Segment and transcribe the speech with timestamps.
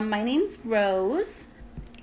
[0.00, 1.28] Um, my name's Rose.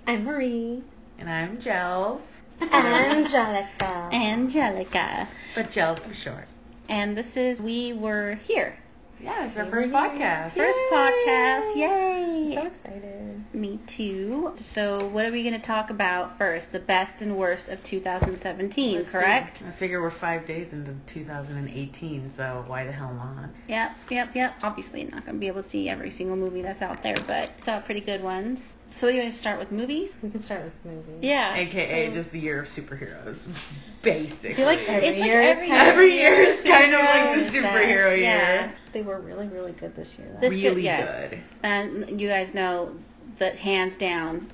[0.05, 0.83] I'm Marie.
[1.17, 2.19] And I'm Gels.
[2.59, 4.09] Angelica.
[4.11, 5.29] Angelica.
[5.55, 6.45] But Gels for short.
[6.89, 8.75] And this is We Were Here.
[9.21, 10.51] Yeah, it's our first podcast.
[10.51, 10.89] First Yay.
[10.91, 11.75] podcast.
[11.75, 12.55] Yay.
[12.55, 13.43] So excited.
[13.53, 14.53] Me too.
[14.57, 16.71] So what are we going to talk about first?
[16.71, 19.11] The best and worst of 2017, Let's see.
[19.11, 19.63] correct?
[19.65, 23.49] I figure we're five days into 2018, so why the hell not?
[23.67, 24.55] Yep, yep, yep.
[24.61, 27.51] Obviously not going to be able to see every single movie that's out there, but
[27.63, 28.61] saw pretty good ones.
[28.91, 30.13] So we're going to start with movies?
[30.21, 31.19] We can start with movies.
[31.21, 31.53] Yeah.
[31.55, 33.45] AKA so- just the year of superheroes,
[34.01, 34.51] basically.
[34.51, 37.35] I feel like every It's year is every kind Every year is kind of like
[37.35, 38.59] the is that- superhero yeah.
[38.61, 38.73] year.
[38.93, 40.29] They were really, really good this year.
[40.33, 40.39] Though.
[40.41, 41.29] This Really yes.
[41.31, 41.41] good.
[41.63, 42.95] And you guys know
[43.39, 44.49] that hands down,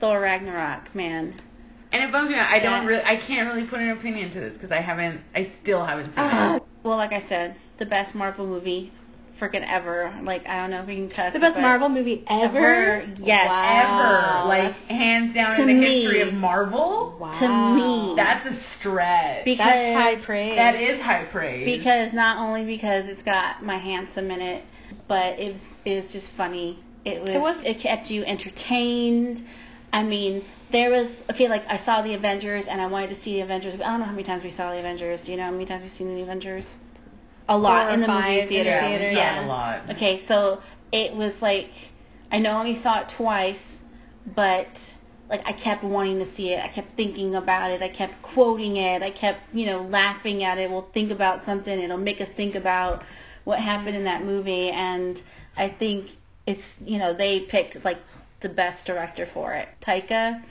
[0.00, 1.34] Thor Ragnarok, man.
[1.90, 2.50] And it bums me out.
[2.50, 2.86] I don't Yeah.
[2.88, 6.06] really, I can't really put an opinion to this because I haven't, I still haven't
[6.06, 6.56] seen Ah.
[6.56, 6.62] it.
[6.82, 8.92] Well, like I said, the best Marvel movie
[9.40, 10.12] freaking ever.
[10.22, 11.32] Like I don't know if we can cuss.
[11.32, 12.58] the best Marvel movie ever.
[12.58, 13.48] Ever, yes.
[13.48, 14.42] Wow.
[14.42, 17.16] Ever, like That's- hands down to in the me- history of Marvel.
[17.20, 17.32] wow.
[17.32, 17.48] to
[18.08, 19.44] me, That's a stretch.
[19.44, 20.56] Because- That's high praise.
[20.56, 21.64] that is high praise.
[21.64, 24.64] because not only because it's got my handsome in it,
[25.06, 26.78] but it was it was just funny.
[27.04, 29.46] It was It was- it kept you entertained.
[29.92, 33.34] I mean, there was okay, like I saw the Avengers and I wanted to see
[33.36, 33.74] the Avengers.
[33.74, 35.22] I don't know how many times we saw the Avengers.
[35.22, 36.70] Do you know how many times we've seen the Avengers?
[37.48, 38.70] A lot in the movie theater.
[38.70, 39.44] yeah, theater, we saw yes.
[39.44, 39.90] a lot.
[39.90, 41.70] Okay, so it was like
[42.30, 43.82] I know I only saw it twice,
[44.34, 44.92] but
[45.28, 46.62] like I kept wanting to see it.
[46.62, 47.82] I kept thinking about it.
[47.82, 49.02] I kept quoting it.
[49.02, 50.70] I kept, you know, laughing at it.
[50.70, 51.78] We'll think about something.
[51.78, 53.04] It'll make us think about
[53.44, 55.20] what happened in that movie and
[55.56, 56.10] I think
[56.46, 57.98] it's, you know, they picked like
[58.40, 59.68] the best director for it.
[59.80, 60.42] Taika.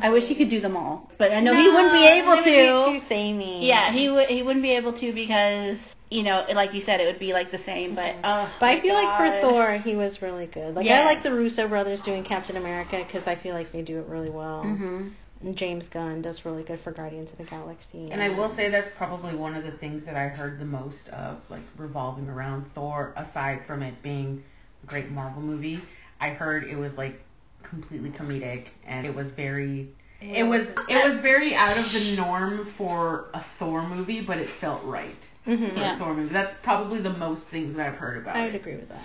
[0.00, 2.44] I wish he could do them all, but I know he wouldn't be able to.
[2.44, 3.66] be too samey.
[3.66, 4.28] Yeah, he would.
[4.28, 7.50] He wouldn't be able to because you know, like you said, it would be like
[7.50, 7.94] the same.
[7.94, 10.76] But oh, But I my feel like for Thor, he was really good.
[10.76, 13.98] Like I like the Russo brothers doing Captain America because I feel like they do
[13.98, 14.62] it really well.
[14.62, 15.08] hmm
[15.42, 18.10] And James Gunn does really good for Guardians of the Galaxy.
[18.10, 21.08] And I will say that's probably one of the things that I heard the most
[21.08, 24.42] of, like revolving around Thor, aside from it being
[24.84, 25.80] a great Marvel movie.
[26.20, 27.20] I heard it was like
[27.62, 29.88] completely comedic and it was very
[30.22, 34.48] it was it was very out of the norm for a Thor movie, but it
[34.48, 35.74] felt right Mhm.
[35.74, 35.94] for Yeah.
[35.94, 36.32] a Thor movie.
[36.32, 38.58] That's probably the most things that I've heard about I would it.
[38.58, 39.00] agree with that.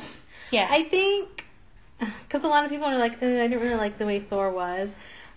[0.52, 0.68] Yeah.
[0.70, 1.46] I think
[2.00, 4.52] because a lot of people are like, "Uh, I didn't really like the way Thor
[4.52, 4.94] was,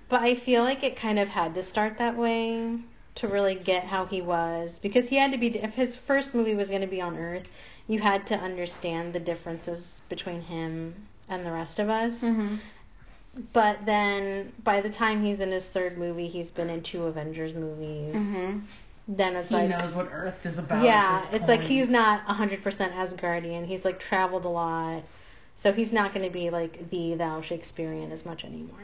[0.09, 2.79] but I feel like it kind of had to start that way
[3.17, 5.49] to really get how he was because he had to be.
[5.59, 7.45] If his first movie was going to be on Earth,
[7.89, 10.95] you had to understand the differences between him
[11.29, 12.21] and the rest of us.
[12.21, 12.57] hmm
[13.53, 17.55] But then by the time he's in his third movie, he's been in two Avengers
[17.55, 18.15] movies.
[18.15, 18.59] hmm
[19.09, 19.71] Then it's He like.
[19.71, 20.85] knows what Earth is about.
[20.85, 23.67] Yeah, at this it's like he's not 100% Asgardian.
[23.67, 25.03] He's like traveled a lot.
[25.57, 28.79] So he's not going to be like the thou Shakespearean as much anymore.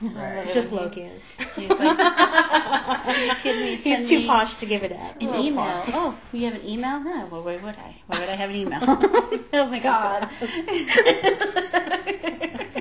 [0.00, 0.52] Right.
[0.52, 1.22] Just Loki is.
[1.56, 3.76] He's like, Are you kidding me?
[3.76, 5.20] He's too posh to give it up.
[5.20, 5.64] An email.
[5.64, 5.90] posh.
[5.92, 7.00] Oh, you have an email?
[7.00, 7.28] No.
[7.30, 7.96] Well, where would I?
[8.08, 8.80] Why would I have an email?
[9.52, 10.28] oh my god.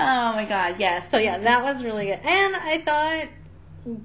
[0.00, 0.76] oh my god.
[0.78, 1.10] Yes.
[1.10, 2.20] So yeah, that was really good.
[2.22, 3.28] And I thought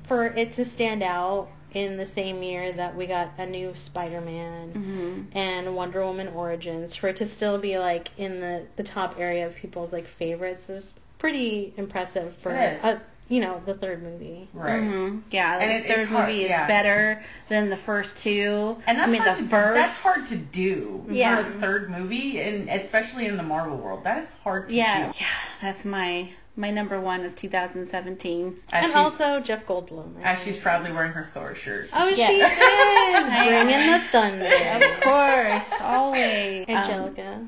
[0.07, 4.71] for it to stand out in the same year that we got a new Spider-Man
[4.71, 9.19] hmm and Wonder Woman Origins, for it to still be like in the the top
[9.19, 14.47] area of people's like favorites is pretty impressive for uh, you know the third movie.
[14.53, 14.79] right.
[14.81, 15.57] hmm Yeah.
[15.59, 16.67] And the it- it's third hard, movie is yeah.
[16.67, 18.77] better than the first two.
[18.87, 19.73] And that's I mean, hard the to, first.
[19.75, 21.05] That's hard to do.
[21.09, 21.43] Yeah.
[21.43, 25.11] For a third movie, and especially in the Marvel world, that is hard to Yeah.
[25.11, 25.17] do.
[25.19, 25.25] Yeah.
[25.61, 28.55] That's my my number one of 2017.
[28.71, 30.15] As and also Jeff Goldblum.
[30.15, 30.25] right?
[30.25, 31.89] as she's proudly wearing her Thor shirt.
[31.91, 32.27] Oh, Yeah.
[32.27, 34.85] she is bringing the thunder.
[34.85, 36.65] Of course, always.
[36.69, 37.47] Um, Angelica.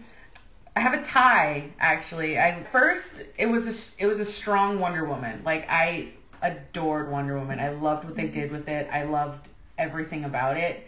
[0.78, 2.38] I have a tie actually.
[2.38, 5.42] I first it was a it was a strong Wonder Woman.
[5.44, 6.10] Like I
[6.44, 7.60] adored Wonder Woman.
[7.60, 8.88] I loved what they did with it.
[8.92, 9.48] I loved
[9.80, 10.84] everything about it.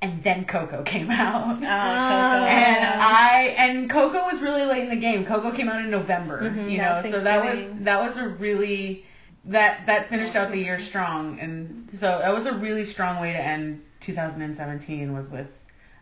[0.00, 1.56] And then Coco came out.
[1.56, 1.66] Oh, Coco.
[1.66, 5.26] and I and Coco was really late in the game.
[5.26, 9.04] Coco came out in November, Mhm, you know, so that was that was a really
[9.44, 13.32] that that finished out the year strong, and so that was a really strong way
[13.34, 15.48] to end 2017 was with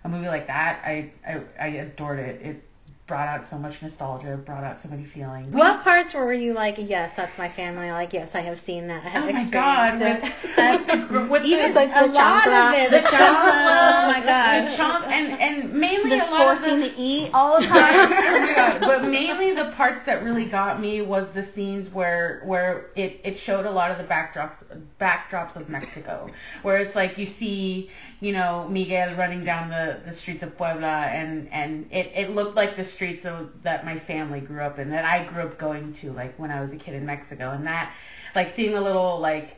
[0.05, 0.81] a movie like that.
[0.85, 2.41] I I, I adored it.
[2.41, 2.63] It
[3.11, 5.53] brought out so much nostalgia, brought out so many feelings.
[5.53, 9.05] What parts were you like, yes, that's my family, like, yes, I have seen that,
[9.05, 10.01] I have Oh my god!
[10.01, 10.23] it.
[10.23, 12.69] With, with, with Even the, like a the lot chancla.
[12.69, 12.91] of it.
[12.93, 13.91] the The chancla.
[13.91, 14.63] Oh my God.
[14.63, 14.77] the god.
[14.77, 17.79] chunk and and mainly The a lot of forcing the, to eat all the time.
[18.13, 18.81] oh my god!
[18.81, 23.37] But mainly the parts that really got me was the scenes where where it it
[23.37, 24.63] showed a lot of the backdrops
[25.01, 26.31] backdrops of Mexico,
[26.63, 27.91] where it's like you see
[28.21, 32.55] you know, Miguel running down the, the streets of Puebla and, and it, it looked
[32.55, 35.95] like the streets of, that my family grew up in, that I grew up going
[35.95, 37.53] to, like when I was a kid in Mexico.
[37.53, 37.95] And that,
[38.35, 39.57] like seeing the little, like,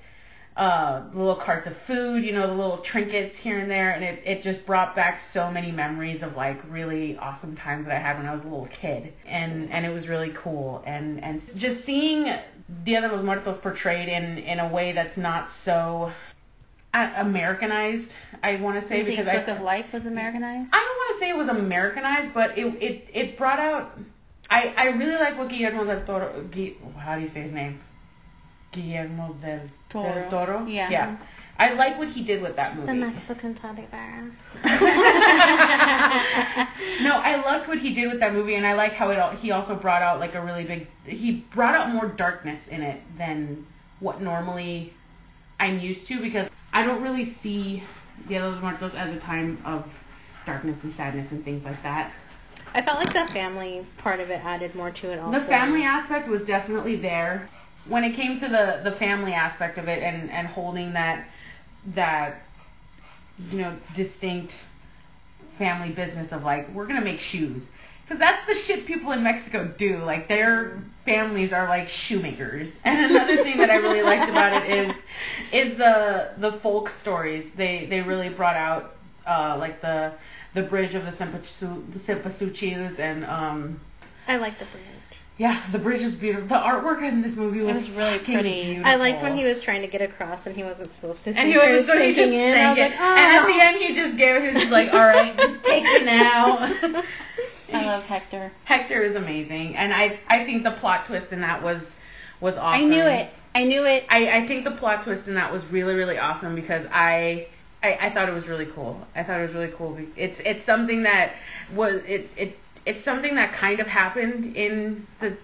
[0.56, 4.22] uh, little carts of food, you know, the little trinkets here and there, and it,
[4.24, 8.16] it just brought back so many memories of like really awesome times that I had
[8.16, 11.86] when I was a little kid, and and it was really cool, and and just
[11.86, 12.24] seeing
[12.84, 16.12] Dia de los Muertos portrayed in in a way that's not so
[16.94, 18.12] Uh, Americanized,
[18.42, 20.68] I want to say You think because Book I of Life was Americanized?
[20.74, 23.98] I don't want to say it was Americanized, but it it it brought out.
[24.50, 26.44] I I really like what Guillermo del Toro.
[26.98, 27.80] How do you say his name?
[28.72, 30.12] Guillermo del Toro.
[30.14, 30.66] Del Toro.
[30.66, 30.90] Yeah.
[30.90, 31.16] Yeah.
[31.58, 32.88] I like what he did with that movie.
[32.88, 32.94] The.
[32.94, 34.30] Mexican teddy bear.
[37.02, 39.18] no, I loved what he did with that movie, and I like how it.
[39.18, 40.86] al- He also brought out like a really big.
[41.06, 43.64] He brought out more darkness in it than
[44.00, 44.92] what normally
[45.60, 47.82] I'm used to because I don't really see
[48.28, 49.84] Dia de los Muertos as a time of
[50.46, 52.12] darkness and sadness and things like that.
[52.74, 55.38] I felt like the family part of it added more to it also.
[55.38, 57.48] The family aspect was definitely there.
[57.86, 61.26] When it came to the the family aspect of it and and holding that
[61.94, 62.42] that
[63.50, 64.54] you know distinct
[65.58, 67.68] family business of like we're gonna make shoes
[68.12, 69.97] because that's the shit people in Mexico do.
[69.99, 72.70] Like their families are like shoemakers.
[72.85, 74.94] And another thing that I really liked about it is
[75.50, 77.47] is the the folk stories.
[77.56, 80.12] They they really brought out uh, like the
[80.53, 83.81] the bridge of the Cempasúchiles and um
[84.29, 84.85] I like the bridge.
[85.38, 86.49] yeah, the bridge is beautiful.
[86.49, 88.64] The artwork in this movie was, was really pretty.
[88.64, 88.93] Beautiful.
[88.93, 91.32] I liked when he was trying to get across and he wasn't supposed to.
[91.32, 92.59] so and he was so he just in.
[92.59, 92.79] I it.
[92.79, 93.17] like, oh.
[93.17, 94.43] And at the end, he just gave.
[94.43, 97.03] He was just like, "All right, just take it now."
[97.74, 98.52] I love Hector.
[98.64, 101.96] Hector is amazing, and I I think the plot twist in that was
[102.40, 102.84] was awesome.
[102.84, 103.30] I knew it.
[103.54, 104.04] I knew it.
[104.08, 107.46] I, I think the plot twist in that was really really awesome because I,
[107.82, 109.06] I I thought it was really cool.
[109.14, 109.98] I thought it was really cool.
[110.16, 111.32] It's it's something that
[111.74, 115.36] was it it it's something that kind of happened in the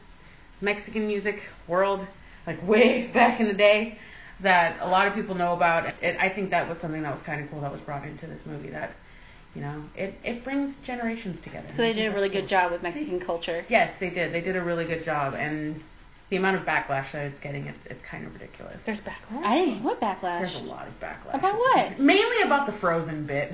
[0.61, 2.07] Mexican music world
[2.47, 3.99] like way back in the day
[4.41, 5.93] that a lot of people know about.
[6.01, 8.27] It, I think that was something that was kind of cool that was brought into
[8.27, 8.93] this movie that
[9.59, 11.67] you know it it brings generations together.
[11.75, 13.65] So they did a really good job with Mexican culture.
[13.69, 14.33] Yes, they did.
[14.33, 15.83] They did a really good job, and
[16.31, 18.85] the amount of backlash that it's getting, it's it's kind of ridiculous.
[18.85, 19.43] There's backlash.
[19.43, 19.83] I didn't.
[19.83, 20.41] What backlash?
[20.41, 21.35] There's a lot of backlash.
[21.35, 21.99] About what?
[21.99, 23.53] Mainly about the Frozen bit.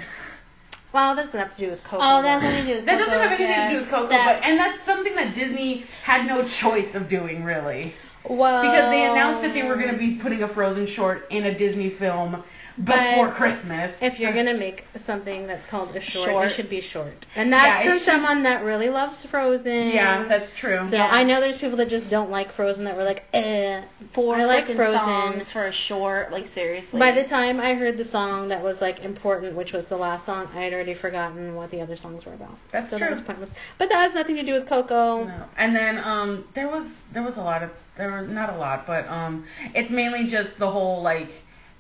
[0.93, 2.03] Well, that doesn't have to do with Coco.
[2.05, 2.51] Oh, that's though.
[2.51, 2.77] what they do.
[2.77, 3.69] with That doesn't have anything yeah.
[3.71, 7.09] to do with Coco, That- but and that's something that Disney had no choice of
[7.09, 7.95] doing really,
[8.29, 11.47] Well, because they announced that they were going to be putting a Frozen short in
[11.47, 12.45] a Disney film
[12.83, 14.03] before Christmas.
[14.03, 16.47] If you're gonna make something that's called a short, Short.
[16.47, 17.27] it should be short.
[17.37, 19.91] And that's Yeah, from should- someone that really loves Frozen.
[19.91, 20.79] yeah, that's true.
[20.91, 21.09] So Yeah.
[21.11, 23.83] I know there's people that just don't like Frozen that were like, eh.
[24.13, 24.99] Four I like Frozen.
[24.99, 26.33] songs for a short.
[26.33, 26.99] Like seriously.
[26.99, 30.27] By the time I heard the song that was like important, which was the last
[30.27, 32.57] song, I had already forgotten what the other songs were about.
[32.73, 33.07] That's so true.
[33.07, 33.53] that was pointless.
[33.79, 35.25] But that has nothing to do with Coco.
[35.25, 35.35] No.
[35.57, 38.87] And then um there was there was a lot of there were not a lot,
[38.87, 39.45] but um
[39.75, 41.31] it's mainly just the whole like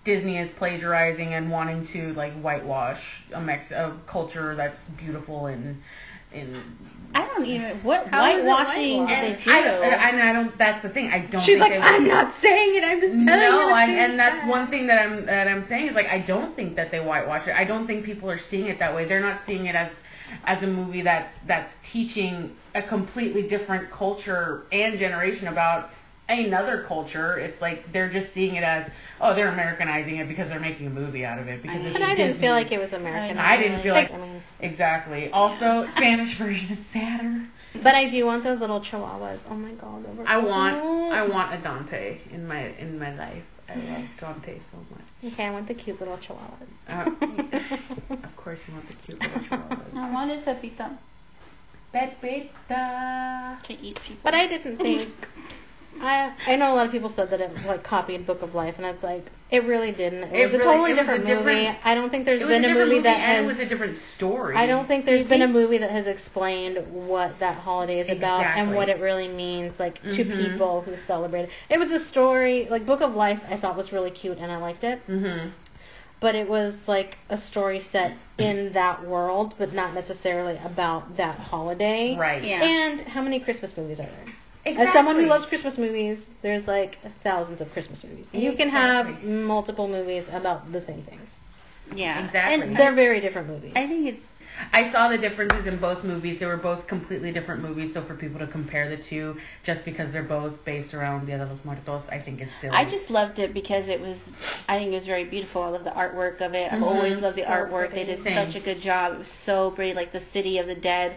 [0.05, 5.83] Disney is plagiarizing and wanting to like whitewash a Mex a culture that's beautiful and
[6.33, 6.56] and
[7.15, 7.81] I don't even.
[7.83, 9.51] What How is it whitewashing did they do?
[9.51, 12.35] I, and I don't that's the thing I don't She's think like, they I'm not
[12.35, 12.85] saying it.
[12.85, 13.27] I'm just telling you.
[13.27, 16.19] no, and, and that's said." one thing that I'm that I'm saying is like I
[16.19, 17.55] don't think that they whitewash it.
[17.55, 19.05] I don't think people are seeing it that way.
[19.05, 19.93] They're not seeing it as
[20.45, 25.91] as a movie that's that's teaching a completely different culture and generation about
[26.28, 27.38] another culture.
[27.38, 28.90] It's like they're just seeing it as
[29.21, 31.93] oh they're Americanizing it because they're making a movie out of it because I it's
[31.93, 32.40] But I didn't Disney.
[32.47, 33.38] feel like it was American.
[33.38, 35.31] I didn't feel like I mean, exactly.
[35.33, 37.43] Also, Spanish version is sadder.
[37.83, 39.40] but I do want those little chihuahuas.
[39.50, 40.76] Oh my god, they were I so want.
[41.12, 43.45] I want a Dante in my in my life.
[43.69, 45.33] I love Dante so much.
[45.33, 46.69] Okay, I want the cute little chihuahuas.
[46.88, 47.11] Uh,
[48.23, 49.71] of course you want the cute little chihuahuas.
[49.95, 50.12] I chihuahuas.
[50.12, 50.90] wanted Pepita
[51.93, 53.59] Pepita.
[53.62, 54.21] to eat people.
[54.23, 55.11] But I didn't think.
[56.01, 58.75] I I know a lot of people said that it like copied Book of Life,
[58.79, 60.25] and it's like it really didn't.
[60.25, 61.71] It, It was a totally it was a different, movie.
[61.85, 63.45] I don't think there's It was been a a different movie, movie that and has.
[63.45, 64.57] it was a different story.
[64.57, 68.09] I don't think there's You been a movie that has explained what that holiday is
[68.11, 70.37] about and what it really means, like to Mhm.
[70.37, 71.51] people who celebrate it.
[71.69, 73.41] It was a story, like Book of Life.
[73.49, 75.53] I thought was really cute and I liked it, Mhm.
[76.21, 81.39] but it was like a story set in that world, but not necessarily about that
[81.39, 82.17] holiday.
[82.17, 82.43] Right.
[82.43, 82.65] Yeah.
[82.65, 84.35] And how many Christmas movies are there?
[84.66, 84.87] Exactly.
[84.88, 88.28] As someone who loves Christmas movies, there's like thousands of Christmas movies.
[88.33, 91.38] You can have multiple movies about the same things.
[91.94, 92.25] yeah.
[92.25, 92.68] Exactly.
[92.68, 93.73] And They're very different movies.
[93.76, 94.23] I think it's
[94.73, 96.38] I saw the differences in both movies.
[96.38, 100.12] They were both completely different movies, so for people to compare the two just because
[100.12, 102.75] they're both based around Dia de los Muertos, I think is silly.
[102.75, 104.30] I just loved it because it was,
[104.68, 105.62] I think it was very beautiful.
[105.62, 106.73] I love the artwork of it.
[106.73, 106.87] I've Mhm.
[106.87, 107.90] always loved the So artwork.
[107.90, 108.35] They did Same.
[108.47, 109.14] such a good job.
[109.14, 111.16] It was so pretty, like the city of the dead.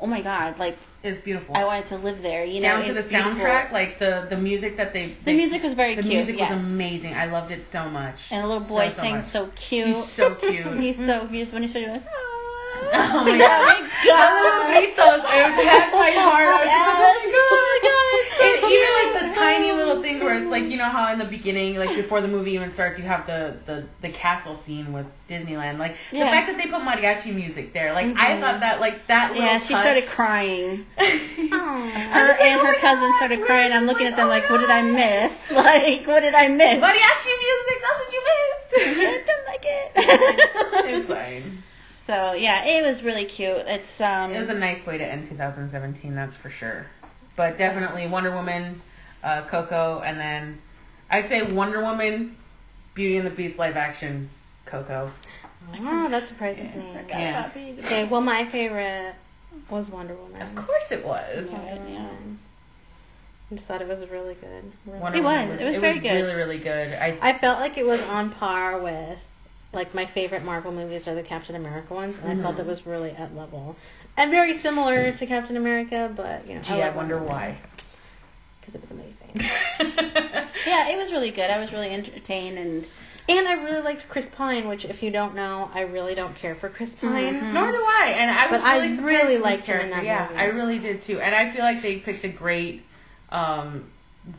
[0.00, 1.56] Oh my God, like it's beautiful.
[1.56, 2.44] I wanted to live there.
[2.44, 3.32] You know, Down to the beautiful.
[3.32, 6.12] soundtrack, like the the music that they, The music was very the cute.
[6.12, 6.50] The music yes.
[6.50, 7.14] was amazing.
[7.14, 8.14] I loved it so much.
[8.30, 9.24] And the little boy so, so sang much.
[9.24, 9.86] so cute.
[9.88, 10.78] He's so cute.
[10.78, 11.52] He's so cute.
[11.52, 12.02] When he started going,
[12.80, 13.82] Oh my oh god.
[13.82, 15.18] my God.
[15.60, 16.46] It had my heart.
[16.46, 17.24] I was Yes.
[17.24, 17.87] like, oh my god.
[18.68, 21.76] Even like the tiny little things where it's like, you know how in the beginning,
[21.76, 25.78] like before the movie even starts, you have the the, the castle scene with Disneyland.
[25.78, 26.24] Like Yeah.
[26.24, 28.40] the fact that they put mariachi music there, like I Mhm.
[28.40, 30.86] thought that like that little Yeah, she touch- started crying.
[30.98, 33.72] Her and her cousin started crying.
[33.72, 35.50] I'm looking at them like, what did I miss?
[35.50, 36.78] Like, what did I miss?
[36.78, 38.22] Mariachi music, that's what you
[38.76, 39.26] I missed.
[39.26, 39.92] don't like it.
[40.94, 41.62] it's fine.
[42.06, 43.64] So yeah, it was really cute.
[43.66, 44.32] It's um.
[44.32, 46.86] It was a nice way to end 2017, that's for sure.
[47.38, 48.82] But definitely Wonder Woman,
[49.22, 50.58] uh, Coco, and then
[51.08, 52.36] I'd say Wonder Woman,
[52.94, 54.28] Beauty and the Beast live action,
[54.66, 55.12] Coco.
[55.72, 56.92] Oh, that surprises I me.
[56.94, 57.38] forgot Yeah.
[57.38, 59.14] about Beauty and the Okay, well, my favorite
[59.70, 60.42] was Wonder Woman.
[60.42, 61.48] Of course it was.
[61.52, 61.58] Yeah.
[61.76, 61.98] Wonder
[63.50, 64.72] I just thought it was really good.
[64.84, 65.60] Really Wonder It Woman was.
[65.60, 66.10] It was very good.
[66.24, 66.92] really, really good.
[66.94, 69.16] I, I felt like it was on par with
[69.72, 72.60] like my favorite Marvel movies are the Captain America ones, and I felt Mhm.
[72.60, 73.76] it was really at level
[74.18, 76.60] and very similar to Captain America, but you know.
[76.62, 77.56] gee, I wonder why.
[78.60, 79.14] Because it was amazing.
[80.66, 81.50] Yeah, it was really good.
[81.50, 82.86] I was really entertained and
[83.28, 86.54] And I really liked Chris Pine, which if you don't know, I really don't care
[86.54, 87.40] for Chris Pine.
[87.40, 87.52] Mhm.
[87.54, 88.14] Nor do I.
[88.18, 89.96] And I was But I really surprised really liked this her in character.
[89.96, 90.40] that Yeah, movie.
[90.42, 91.20] I really did too.
[91.20, 92.82] And I feel like they picked a great
[93.30, 93.84] um,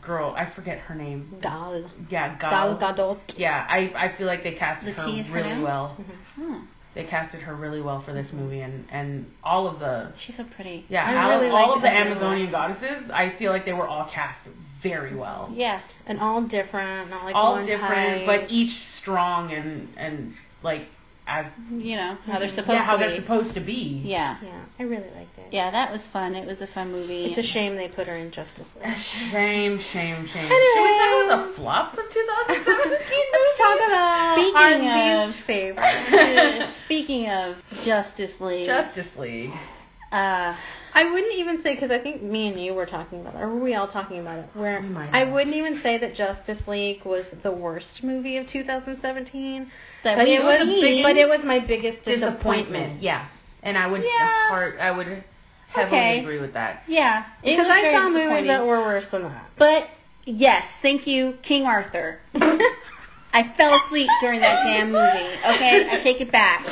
[0.02, 0.34] girl.
[0.36, 1.28] I forget her name.
[1.40, 1.82] Gal.
[2.10, 2.94] Yeah, Gal Gal.
[2.94, 3.18] Gadot.
[3.36, 5.62] Yeah, I, I feel like they casted The her really pronounced?
[5.64, 5.88] well.
[6.36, 6.56] hmm,
[6.94, 8.38] They casted her really well for this mm-hmm.
[8.38, 10.84] movie, and and all of the she's so pretty.
[10.88, 11.90] yeah, I all, really all of the.
[11.90, 13.10] Amazonian goddesses.
[13.10, 14.44] I feel like they were all cast
[14.80, 15.50] very well.
[15.54, 15.80] Yeah.
[16.06, 18.26] And all different, not like all different, type.
[18.26, 20.86] but each strong and and like
[21.30, 23.16] as You know how they're supposed yeah how to they're be.
[23.16, 24.00] supposed to be.
[24.04, 24.36] Yeah.
[24.42, 25.46] Yeah, I really liked it.
[25.52, 26.34] Yeah, that was fun.
[26.34, 27.26] It was a fun movie.
[27.26, 28.96] It's a shame they put her in Justice League.
[28.98, 30.44] Shame, shame, shame.
[30.50, 30.58] Anyway.
[30.74, 32.74] Should we talk about the flops of 2017?
[33.32, 36.68] Let's talk about Speaking our of- least favorite.
[36.84, 39.52] Speaking of Justice League, Justice League.
[40.12, 40.54] uh,
[40.94, 43.48] I wouldn't even say because I think me and you were talking about it, or
[43.48, 44.46] were we all talking about it?
[44.54, 48.48] Where We might I wouldn't even say that Justice League was the worst movie of
[48.48, 49.70] 2017,
[50.02, 52.40] that but it was, seen- but it was my biggest disappointment.
[52.42, 53.02] Disappointment.
[53.02, 53.26] Yeah,
[53.62, 54.26] and I would Yeah.
[54.48, 55.24] hard, I would
[55.68, 56.20] heavily Okay.
[56.20, 56.82] agree with that.
[56.86, 59.50] Yeah, it Because I saw movies that were worse than that.
[59.56, 59.88] But
[60.24, 62.20] yes, thank you, King Arthur.
[63.32, 65.56] I fell asleep during that damn movie.
[65.56, 66.66] Okay, I take it back.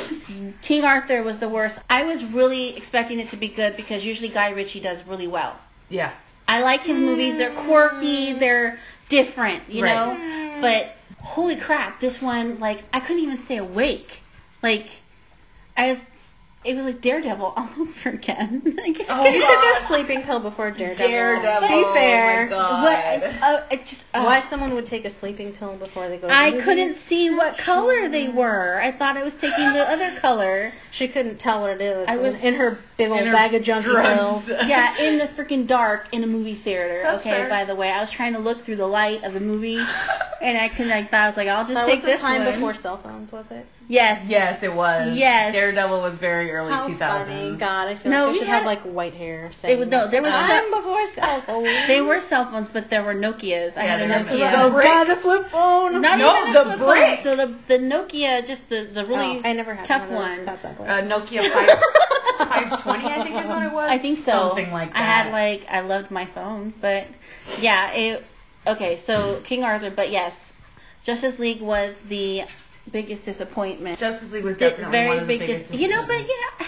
[0.61, 1.79] King Arthur was the worst.
[1.89, 5.57] I was really expecting it to be good because usually Guy Ritchie does really well.
[5.89, 6.11] Yeah.
[6.47, 7.37] I like his movies.
[7.37, 8.33] They're quirky.
[8.33, 9.93] They're different, you Right.
[9.93, 10.61] know.
[10.61, 14.19] But holy crap, this one like I couldn't even stay awake.
[14.61, 14.87] Like
[15.77, 16.01] I was,
[16.65, 18.61] it was like Daredevil all over again.
[18.79, 21.07] Like, Oh, you took a sleeping pill before Daredevil.
[21.07, 21.67] Daredevil.
[21.67, 23.21] Be fair, Oh my God.
[23.21, 23.43] What?
[23.43, 26.27] Uh, it just, uh, why someone would take a sleeping pill before they go?
[26.27, 26.63] To I movies?
[26.65, 28.79] couldn't see what color they were.
[28.81, 30.71] I thought I was taking the other color.
[30.91, 32.07] She couldn't tell what it is.
[32.07, 34.45] I was- in her big old bag of junkie drugs.
[34.47, 34.49] pills.
[34.67, 37.01] Yeah, in the freaking dark in a movie theater.
[37.03, 37.49] That's okay, fair.
[37.49, 39.77] by the way, I was trying to look through the light of the movie,
[40.41, 40.89] and I couldn't.
[40.89, 42.53] Like, I was like, I'll just That take was the time one.
[42.53, 43.65] before cell phones, was it?
[43.87, 44.21] Yes.
[44.27, 45.17] Yes, it was.
[45.17, 45.51] Yes.
[45.55, 46.97] Daredevil was very early How 2000s.
[46.99, 47.55] funny!
[47.57, 49.47] God, I feel No, like we should had- have like white hair.
[49.47, 51.87] It saying would- no, there was time some- before cell phones.
[51.87, 53.75] They were cell phones, but there were Nokias.
[53.77, 54.51] I Yeah, had a Nokia.
[54.51, 54.53] Nokia.
[54.59, 56.01] Oh God, the flip phone.
[56.01, 57.23] Not No, even the a flip phone.
[57.23, 60.11] So the the Nokia, just the the really Oh, I never had tough one.
[60.11, 60.37] of those.
[60.37, 60.45] one.
[60.45, 60.87] That's ugly.
[60.87, 61.67] Uh, Nokia 5,
[62.39, 63.89] 520, I think is what it was.
[63.89, 64.31] I think so.
[64.31, 64.99] Something like that.
[64.99, 67.07] I had like I loved my phone, but
[67.59, 68.25] yeah, it
[68.65, 70.53] okay, so King Arthur, but yes,
[71.03, 72.43] Justice League was the
[72.91, 73.99] biggest disappointment.
[73.99, 75.71] Justice League was definitely very one of the big biggest.
[75.71, 76.67] dis- you know, but yeah,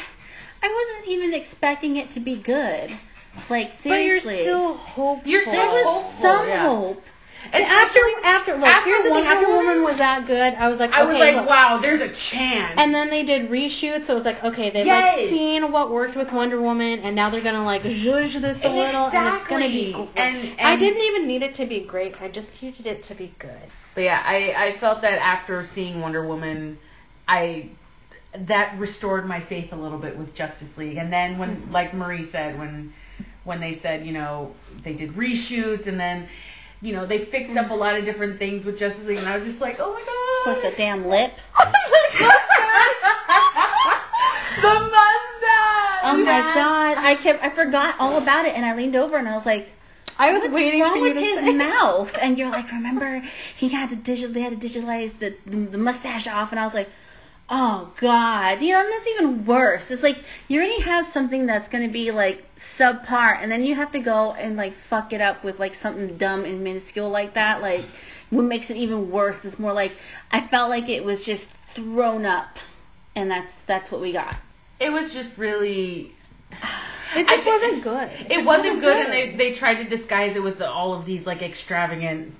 [0.63, 2.91] I wasn't even expecting it to be good.
[3.49, 5.31] Like seriously, but you're still hopeful.
[5.31, 6.67] You're still there was hopeful, some yeah.
[6.67, 7.03] hope.
[7.53, 9.25] And after after look, after here's the thing.
[9.25, 11.49] Wonder After Woman- was that good, I was like, I was like, look.
[11.49, 12.73] wow, there's a chance.
[12.77, 15.17] And then they did reshoots, so it was like, okay, they've Yes.
[15.17, 18.69] like seen what worked with Wonder Woman, and now they're gonna like zhuzh this a
[18.69, 19.89] little, and it's gonna be.
[19.89, 20.05] Exactly.
[20.15, 20.59] Great.
[20.59, 22.21] And- I didn't even need it to be great.
[22.21, 23.51] I just needed it to be good.
[23.95, 26.77] But yeah, I, I felt that after seeing Wonder Woman,
[27.27, 27.69] I
[28.33, 30.95] that restored my faith a little bit with Justice League.
[30.97, 31.71] And then when, hmm.
[31.73, 32.93] like Marie said, when
[33.43, 36.27] when they said, you know, they did reshoots and then,
[36.81, 39.37] you know, they fixed up a lot of different things with Justice League, and I
[39.37, 40.63] was just like, oh my god.
[40.63, 41.31] With the damn lip.
[44.63, 46.01] Oh the mustache.
[46.03, 47.03] Oh my That- god!
[47.03, 49.69] I kept I forgot all about it, and I leaned over and I was like,
[50.19, 51.53] I was "What's waiting wrong for you with his say.
[51.53, 53.23] mouth?" And you're like, "Remember,
[53.57, 54.33] he had to digital.
[54.33, 56.89] They had to digitalize the, the the mustache off." And I was like,
[57.53, 59.91] "Oh god!" You know, and that's even worse.
[59.91, 63.91] It's like you already have something that's gonna be like subpar, and then you have
[63.91, 67.61] to go and like fuck it up with like something dumb and minuscule like that.
[67.61, 67.83] Like,
[68.29, 69.91] what makes it even worse is more like
[70.31, 72.57] I felt like it was just thrown up,
[73.17, 74.33] and that's that's what we got.
[74.79, 76.13] It was just really.
[77.13, 78.09] It just I- wasn't good.
[78.21, 81.05] It just wasn't good, and they they tried to disguise it with the, all of
[81.05, 82.33] these like extravagant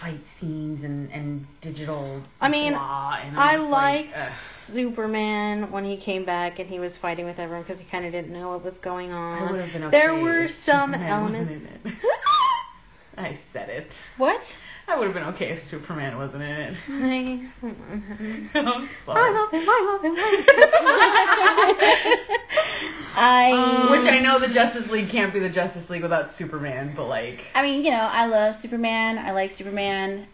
[0.00, 2.22] fight scenes and and digital.
[2.40, 4.34] I mean, I I'm like, liked.
[4.34, 8.12] Superman when he came back and he was fighting with everyone because he kind of
[8.12, 9.42] didn't know what was going on.
[9.42, 9.98] I would have been okay.
[9.98, 11.66] there were some Superman elements.
[13.18, 13.92] I said it.
[14.16, 14.56] What?
[14.90, 16.76] I would have been okay if Superman wasn't in it.
[16.90, 17.48] I,
[18.58, 19.32] I'm I sorry.
[19.32, 19.64] love him.
[19.68, 20.14] I love him.
[20.18, 22.36] I love him.
[23.16, 26.92] I Um, Which I know the Justice League can't be the Justice League without Superman,
[26.96, 27.44] but like.
[27.54, 29.18] I mean, you know, I love Superman.
[29.18, 30.26] I like Superman.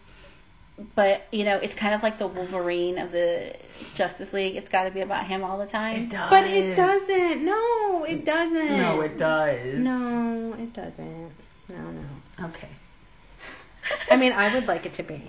[0.95, 3.55] But, you know, it's kind of like the Wolverine of the
[3.95, 4.55] Justice League.
[4.55, 6.03] It's got to be about him all the time.
[6.03, 6.29] It does.
[6.29, 7.43] But it doesn't.
[7.43, 8.77] No, it doesn't.
[8.77, 9.79] No, it does.
[9.79, 11.31] No, it doesn't.
[11.69, 12.45] No, no.
[12.49, 12.69] Okay.
[14.09, 15.21] I mean, I would like it to be.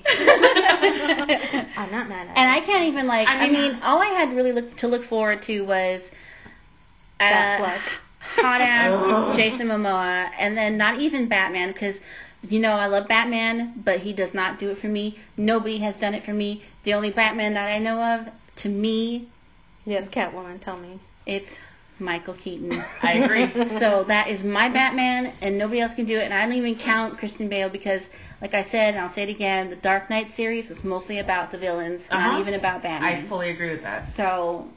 [1.77, 2.57] I'm not mad at And it.
[2.57, 3.29] I can't even like.
[3.29, 6.11] I I mean, mean- all I had really look, to look forward to was
[7.21, 7.81] uh, Batfleck.
[8.21, 12.01] hot ass Jason Momoa, and then not even Batman because
[12.49, 15.19] you know I love Batman, but he does not do it for me.
[15.37, 16.63] Nobody has done it for me.
[16.85, 19.29] The only Batman that I know of, to me,
[19.85, 20.99] Yes, Catwoman, tell me.
[21.27, 21.57] it's
[21.99, 22.73] Michael Keaton.
[23.03, 23.69] I agree.
[23.79, 26.23] So that is my Batman, and nobody else can do it.
[26.25, 28.03] And I don't even count Christian Bale because,
[28.41, 31.51] like I said, and I'll say it again, the Dark Knight series was mostly about
[31.51, 32.31] the villains, Uh-huh.
[32.33, 33.25] not even about Batman.
[33.25, 34.07] I fully agree with that.
[34.09, 34.69] so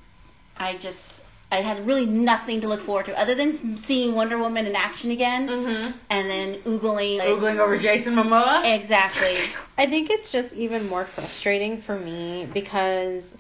[0.57, 4.65] I just, I had really nothing to look forward to other than seeing Wonder Woman
[4.65, 5.91] in action again, Mm-hmm.
[6.09, 7.19] and then oogling.
[7.21, 8.63] Oogling over Jason Momoa.
[8.75, 9.37] Exactly.
[9.77, 13.33] I think it's just even more frustrating for me because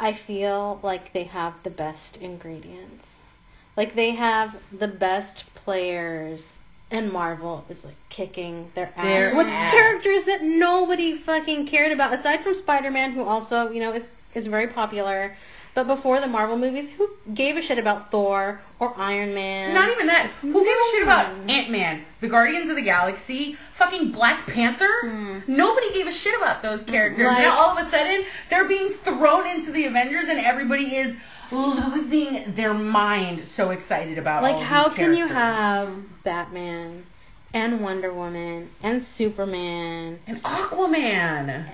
[0.00, 3.12] I feel like they have the best ingredients.
[3.76, 6.57] Like they have the best players
[6.90, 9.72] and Marvel is like kicking their ass Their with ass.
[9.72, 14.46] characters that nobody fucking cared about aside from Spider-Man who also, you know, is is
[14.46, 15.36] very popular.
[15.74, 19.74] But before the Marvel movies, who gave a shit about Thor or Iron Man?
[19.74, 20.28] Not even that.
[20.40, 21.30] Who gave a shit about.
[21.48, 24.88] Ant Man, the Guardians of the Galaxy, fucking Black Panther?
[25.02, 25.38] Hmm.
[25.46, 27.26] Nobody gave a shit about those characters.
[27.26, 31.14] Like- now all of a sudden they're being thrown into the Avengers, and everybody is
[31.50, 33.46] losing their mind.
[33.46, 34.46] So excited about it.
[34.46, 35.36] Like, all how these can you characters.
[35.36, 37.06] have Batman
[37.54, 41.66] and Wonder Woman and Superman and Aquaman?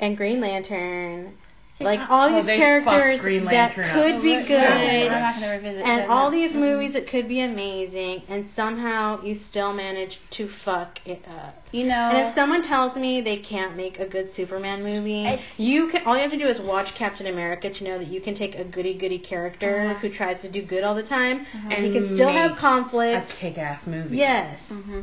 [0.00, 1.36] and Green Lantern,
[1.80, 5.12] like all Oh, these they characters that Lantern up could be good, bad.
[5.12, 6.60] I'm not gonna revisit and all these Mm-mm.
[6.60, 11.54] movies that could be amazing, and somehow you still manage to fuck it up.
[11.70, 11.94] You know.
[11.94, 16.04] And if someone tells me they can't make a good Superman movie, It's- you can.
[16.06, 18.58] All you have to do is watch Captain America to know that you can take
[18.58, 19.94] a goody goody character Uh-huh.
[20.00, 21.68] who tries to do good all the time, Uh-huh.
[21.70, 23.36] and he can still have make a conflict.
[23.36, 24.16] kick-ass movie.
[24.16, 24.66] Yes.
[24.68, 25.00] hmm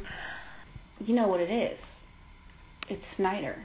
[1.06, 1.80] You know what it is?
[2.90, 3.56] It's Snyder.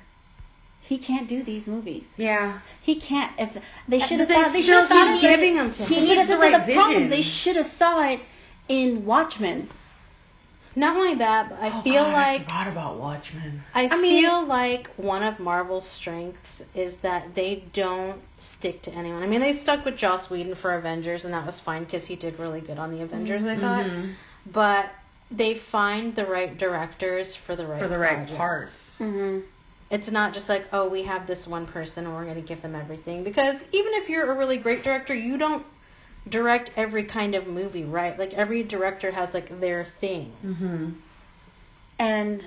[0.91, 2.05] He can't do these movies.
[2.17, 2.59] Yeah.
[2.83, 3.31] He can't.
[3.39, 5.21] If they should have They thought, they should have thought of it.
[5.21, 6.05] giving them to He him.
[6.05, 6.95] needs But the right the problem.
[6.95, 7.11] vision.
[7.11, 8.19] They should have saw it
[8.69, 9.69] in Watchmen.
[10.75, 13.63] Not only that, but I Oh, feel God, like I forgot about Watchmen.
[13.73, 18.91] I, I mean- feel like one of Marvel's strengths is that they don't stick to
[18.93, 19.23] anyone.
[19.23, 22.17] I mean, they stuck with Joss Whedon for Avengers, and that was fine because he
[22.17, 23.85] did really good on the Avengers, I thought.
[23.87, 24.15] Mhm.
[24.53, 24.91] But
[25.31, 28.37] they find the right directors for the right For the right projects.
[28.37, 28.91] parts.
[28.99, 29.39] Mm-hmm.
[29.91, 32.63] It's not just like, oh, we have this one person and we're going to give
[32.63, 33.25] them everything.
[33.25, 35.67] Because even if you're a really great director, you don't
[36.29, 38.17] direct every kind of movie, right?
[38.19, 40.33] Like every director has like their thing.
[40.45, 40.91] Mm-hmm.
[41.99, 42.45] And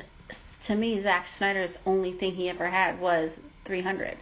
[0.66, 3.32] to me, Zack Snyder's only thing he ever had was
[3.66, 4.16] 300.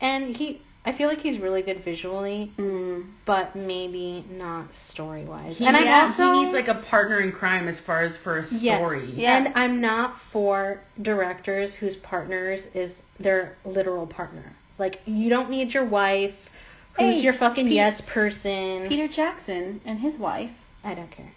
[0.00, 3.04] And he, I feel like he's really good visually, Mm.
[3.26, 5.58] but maybe not story wise.
[5.58, 8.38] He, And I'm also he needs like a partner in crime as far as for
[8.38, 8.78] a Yes.
[8.78, 9.04] story.
[9.14, 9.36] Yeah.
[9.36, 14.52] And I'm not for directors whose partners is their literal partner.
[14.78, 16.48] Like you don't need your wife,
[16.94, 18.88] who's Hey, your fucking Pete- yes person.
[18.88, 20.50] Peter Jackson and his wife.
[20.82, 21.32] I don't care.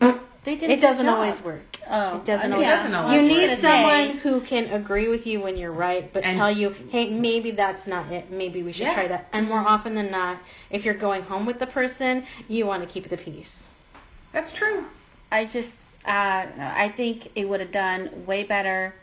[0.46, 0.70] They did.
[0.70, 1.76] a It doesn't always work.
[1.90, 3.28] Oh, It doesn't I always mean, It doesn't always You work.
[3.28, 6.70] need Gonna someone who can agree with you when you're right, but And- tell you,
[6.90, 8.30] hey, maybe that's not it.
[8.30, 8.94] Maybe we should Yeah.
[8.94, 9.26] try that.
[9.32, 10.38] And more often than not,
[10.70, 13.60] if you're going home with the person, you want to keep the peace.
[14.32, 14.84] That's true.
[15.32, 15.74] I just,
[16.06, 18.94] uh, no, I think it would have done way better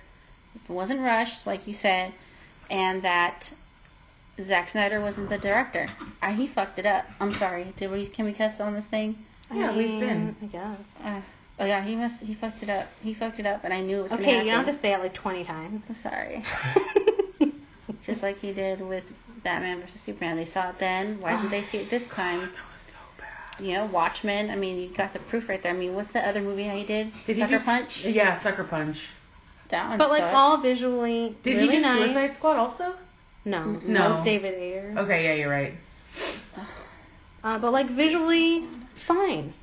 [0.56, 2.14] if it wasn't rushed, like you said,
[2.70, 3.50] and that
[4.48, 5.88] Zack Snyder wasn't the director.
[6.22, 7.06] Uh, he fucked it up.
[7.20, 7.74] I'm sorry.
[7.76, 8.08] Did we?
[8.08, 9.26] Can we cuss on this thing?
[9.54, 10.36] Yeah, we've been.
[10.42, 10.98] I guess.
[11.04, 11.22] Uh,
[11.60, 12.22] oh yeah, he must.
[12.22, 12.88] He fucked it up.
[13.04, 14.46] He fucked it up, and I knew it was gonna Okay, happen.
[14.48, 15.84] you don't have to say it like 20 times.
[15.90, 16.44] I'm sorry.
[18.06, 19.04] Just like he did with
[19.44, 20.36] Batman versus Superman.
[20.38, 21.20] They saw it then.
[21.22, 22.40] Why didn't they see it this time?
[22.52, 23.66] That was so bad.
[23.66, 24.50] You know, Watchmen.
[24.50, 25.74] I mean, you got the proof right there.
[25.74, 27.12] I mean, what's the other movie he did?
[27.26, 28.06] Did Sucker he do, Punch.
[28.06, 29.06] Yeah, Sucker Punch.
[29.70, 29.98] That one.
[29.98, 32.00] But like all visually Did really he do nice.
[32.12, 32.94] Suicide Squad also?
[33.46, 34.14] No, no, No.
[34.16, 34.94] it's David Ayer.
[34.98, 35.74] Okay, yeah, you're right.
[37.44, 38.64] Uh, but like visually,
[39.06, 39.54] fine.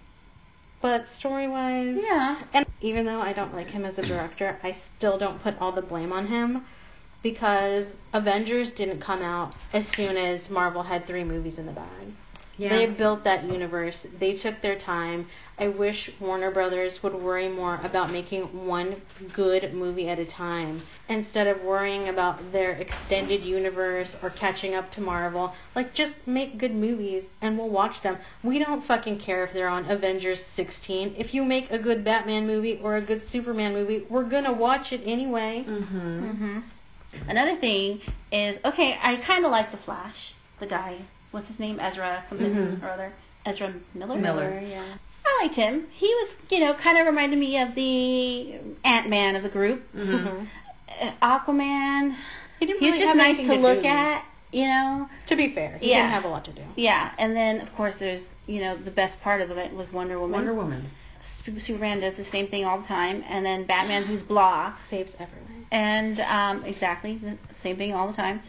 [0.83, 2.37] But story wise, Yeah.
[2.53, 5.73] And even though I don't like him as a director, I still don't put all
[5.73, 6.65] the blame on him
[7.23, 12.15] because Avengers didn't come out as soon as Marvel had three movies in the bag.
[12.61, 12.77] Yeah.
[12.77, 14.05] They built that universe.
[14.19, 15.29] They took their time.
[15.59, 19.01] I wish Warner Brothers would worry more about making one
[19.33, 24.91] good movie at a time instead of worrying about their extended universe or catching up
[24.91, 25.55] to Marvel.
[25.75, 28.19] Like just make good movies and we'll watch them.
[28.43, 31.15] We don't fucking care if they're on Avengers 16.
[31.17, 34.53] If you make a good Batman movie or a good Superman movie, we're going to
[34.53, 35.65] watch it anyway.
[35.67, 36.31] Mm-hmm.
[36.31, 36.59] hmm
[37.27, 40.35] Another thing is, okay, I kind of like the Flash.
[40.61, 40.97] The guy,
[41.33, 41.81] what's his name?
[41.81, 42.83] Ezra something Mhm.
[42.83, 43.13] or other.
[43.47, 44.17] Ezra Miller.
[44.17, 44.63] Miller.
[44.65, 44.85] yeah.
[45.27, 45.87] I liked him.
[45.93, 49.93] He was, you know, kind of reminded me of the Ant Man of the group.
[49.95, 50.13] Mm-hmm.
[50.29, 50.47] Mhm.
[51.01, 52.15] Uh, Aquaman.
[52.59, 53.89] He didn't He was really just have nice anything to look do.
[53.89, 55.09] at, you know.
[55.27, 55.99] To be fair, he Yeah.
[56.03, 56.63] didn't have a lot to do.
[56.77, 60.19] Yeah, and then of course there's, you know, the best part of it was Wonder
[60.19, 60.33] Woman.
[60.35, 60.91] Wonder Woman.
[61.23, 65.67] Superman does the same thing all the time, and then Batman, who's blah, Saves everyone.
[65.71, 68.43] and um, exactly the same thing all the time,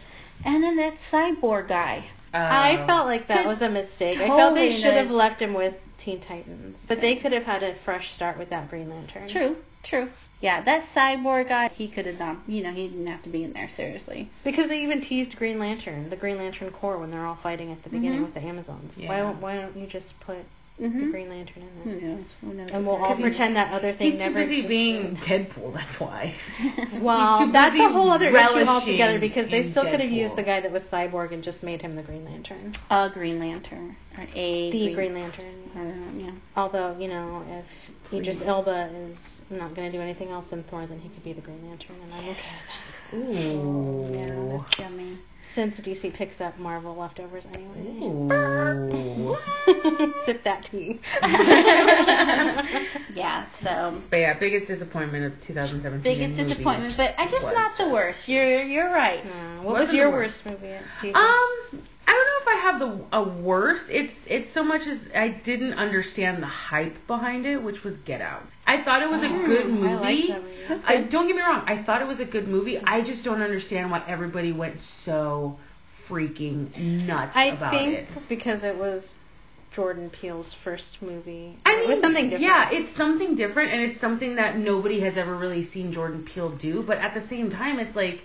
[0.45, 2.04] and then that cyborg guy.
[2.34, 4.19] I Uh, felt like that was a mistake.
[4.19, 7.62] I felt they should have left him with Teen Titans, but they could have had
[7.63, 9.27] a fresh start with that Green Lantern.
[9.27, 10.10] True, true.
[10.39, 13.43] Yeah, that cyborg guy, he could have not, you know, he didn't have to be
[13.43, 14.30] in there, seriously.
[14.43, 17.84] Because they even teased Green Lantern, the Green Lantern Corps, when they're all fighting at
[17.84, 18.25] the beginning Mhm.
[18.25, 18.97] with the Amazons.
[18.97, 19.23] Why Yeah.
[19.23, 20.38] don't Why don't you just put
[20.81, 21.11] the Mm-hmm.
[21.11, 22.25] Green Lantern in Who knows?
[22.41, 22.71] Who knows?
[22.71, 24.69] And we'll all they're pretend that other thing He's too never busy existed.
[24.69, 26.33] being Deadpool, that's why.
[26.99, 30.59] Well, that's a whole other issue altogether because they still could have used the guy
[30.59, 32.73] that was Cyborg and just made him the Green Lantern.
[32.89, 35.69] a Green Lantern or a The Green Lantern.
[35.75, 35.95] I yes.
[35.95, 36.31] don't know, yeah.
[36.57, 40.85] Although, you know, if Idris Elba is not going to do anything else in Thor,
[40.85, 42.37] then he could be the Green Lantern, and I'm okay
[43.11, 43.41] with that.
[43.41, 44.09] Ooh.
[44.13, 45.17] Yeah, that's yummy.
[45.55, 45.75] That.
[45.75, 48.27] Since DC picks up Marvel leftovers anyway.
[50.25, 50.99] Sip that tea.
[53.13, 56.01] Yeah, so But yeah, biggest disappointment of 2017.
[56.01, 58.27] biggest in movies disappointment, but I guess was- not the worst.
[58.29, 59.19] You're you're right.
[59.61, 60.45] What Wasn't was your worst.
[60.45, 60.77] worst movie?
[61.01, 61.17] Do you think?
[61.17, 63.89] Um, I don't know if I have the a worst.
[63.89, 68.21] It's it's so much as I didn't understand the hype behind it, which was Get
[68.21, 68.43] Out.
[68.71, 70.27] I thought it was a Mm, good I movie.
[70.27, 70.63] that movie.
[70.69, 71.63] That's I don't get me wrong.
[71.67, 72.77] I thought it was a good movie.
[72.79, 75.57] I just don't understand why everybody went so
[76.07, 78.07] freaking nuts I about think it.
[78.29, 79.15] because it was
[79.73, 81.57] Jordan Peele's first movie.
[81.65, 82.43] I it was something different.
[82.43, 86.49] Yeah, it's something different, and it's something that nobody has ever really seen Jordan Peele
[86.51, 86.81] do.
[86.81, 88.21] But at the same time, it's like,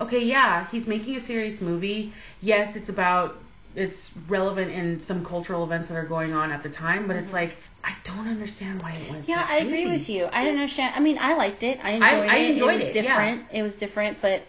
[0.00, 2.12] okay, yeah, he's making a serious movie.
[2.40, 3.36] Yes, it's about,
[3.74, 7.06] it's relevant in some cultural events that are going on at the time.
[7.08, 7.34] But it's Mhm.
[7.34, 7.56] like,
[7.88, 9.26] I don't understand why it went.
[9.28, 10.28] Yeah, so I agree with you.
[10.30, 10.94] I didn't understand.
[10.94, 11.80] I mean, I liked it.
[11.82, 13.02] I enjoyed I- I enjoyed it was it, yeah.
[13.02, 13.46] different.
[13.50, 14.42] It was different, but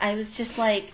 [0.00, 0.92] I was just like,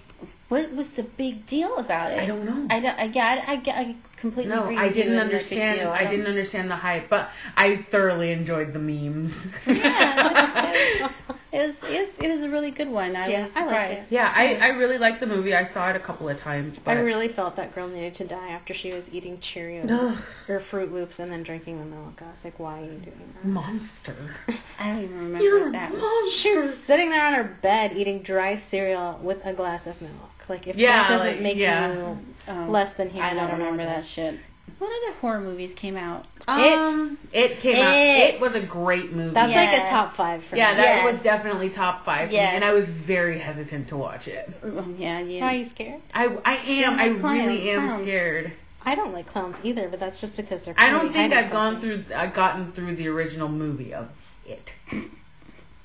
[0.49, 2.19] what was the big deal about it?
[2.19, 2.67] I don't know.
[2.75, 2.99] I don't.
[2.99, 3.49] I get.
[3.49, 3.77] I get.
[3.77, 5.81] I completely No, agree I didn't understand.
[5.81, 5.91] deal.
[5.91, 9.47] I, didn't understand the hype, but I thoroughly enjoyed the memes.
[9.67, 11.11] Yeah,
[11.55, 11.85] It was.
[11.85, 12.19] It was.
[12.19, 13.15] It was a really good one.
[13.15, 14.13] I Yeah, was I liked surprised.
[14.13, 15.55] yeah, I, I really liked the movie.
[15.55, 16.79] I saw it a couple of times.
[16.85, 20.19] But I really felt that girl needed to die after she was eating Cheerios Ugh.
[20.49, 22.21] or Fruit Loops and then drinking the milk.
[22.21, 23.45] I was like, why are you doing that?
[23.45, 24.17] monster.
[24.81, 26.01] I don't even remember You're what a that was.
[26.03, 26.31] monster.
[26.37, 30.13] She was sitting there on her bed eating dry cereal with a glass of milk.
[30.49, 31.93] Like if Yeah, that doesn't like, make yeah.
[31.93, 34.39] you Oh, less than human, I don't know remember that shit.
[34.79, 36.27] What other horror movies came out?
[36.49, 37.95] Um, it came out.
[37.95, 38.35] It.
[38.35, 39.35] It was a great movie.
[39.35, 40.79] That's like a top five for yeah, me.
[40.79, 41.13] Yeah, that Yes.
[41.13, 44.51] was definitely top five, for me, and I was very hesitant to watch it.
[44.63, 45.47] Oh, yeah, yeah.
[45.49, 46.01] Are you scared?
[46.13, 46.99] I, I am.
[46.99, 48.03] I clowns, really am clowns.
[48.03, 48.53] scared.
[48.85, 50.75] I don't like clowns either, but that's just because they're.
[50.77, 52.05] I don't think I've gone something.
[52.05, 52.15] through.
[52.17, 54.09] I've gotten through the original movie of
[54.47, 54.73] it.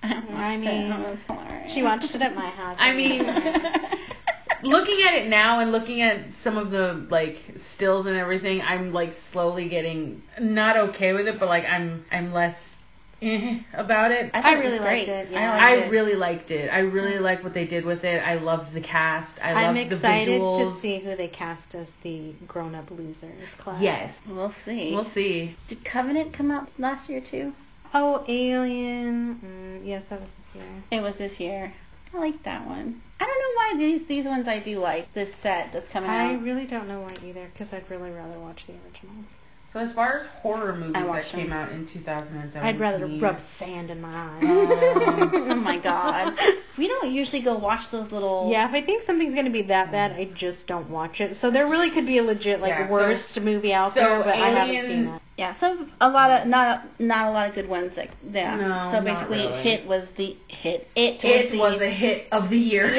[0.04, 1.72] I mean, That was hilarious.
[1.72, 2.78] She watched it at my house.
[2.80, 3.20] I mean,
[4.64, 7.38] looking at it now and looking at some of the like
[7.80, 12.34] stills and everything, I'm like slowly getting not okay with it, but like I'm I'm
[12.34, 12.78] less
[13.22, 14.32] eh about it.
[14.34, 15.90] I, I thought it really liked it, I liked I it.
[15.90, 16.74] really liked it.
[16.74, 18.22] I really liked what they did with it.
[18.28, 19.40] I loved the cast.
[19.42, 20.74] I I'm loved excited the visuals.
[20.76, 23.82] to see who they cast as the grown-up losers class.
[23.82, 24.94] Yes, We'll see.
[24.94, 25.56] we'll see.
[25.70, 27.54] Did Covenant come out last year too?
[27.94, 29.36] Oh, Alien.
[29.84, 30.66] Mm, yes, that was this year.
[30.92, 31.74] It was this year.
[32.14, 33.02] I like that one.
[33.20, 35.14] I don't know why why these these ones I do like.
[35.14, 36.16] This set that's coming out.
[36.16, 36.42] I out.
[36.44, 39.36] really don't know why either, because I'd really rather watch the originals.
[39.72, 41.54] So as far as horror movies I that watched came them.
[41.60, 44.40] out in 2017, I'd rather rub sand in my eyes.
[44.44, 46.36] oh my god.
[46.78, 48.48] We don't usually go watch those little.
[48.50, 51.36] Yeah, if I think something's gonna be that bad, I just don't watch it.
[51.36, 54.20] So there really could be a legit like Yeah, so- worst movie out so there,
[54.24, 55.22] but I haven't Alien- seen it.
[55.40, 57.96] Yeah, so a lot of not not a lot of good ones.
[57.96, 58.56] That yeah.
[58.58, 59.62] No, so not basically, really.
[59.62, 60.86] hit was the hit.
[60.98, 62.88] It, It was was the a hit of the year.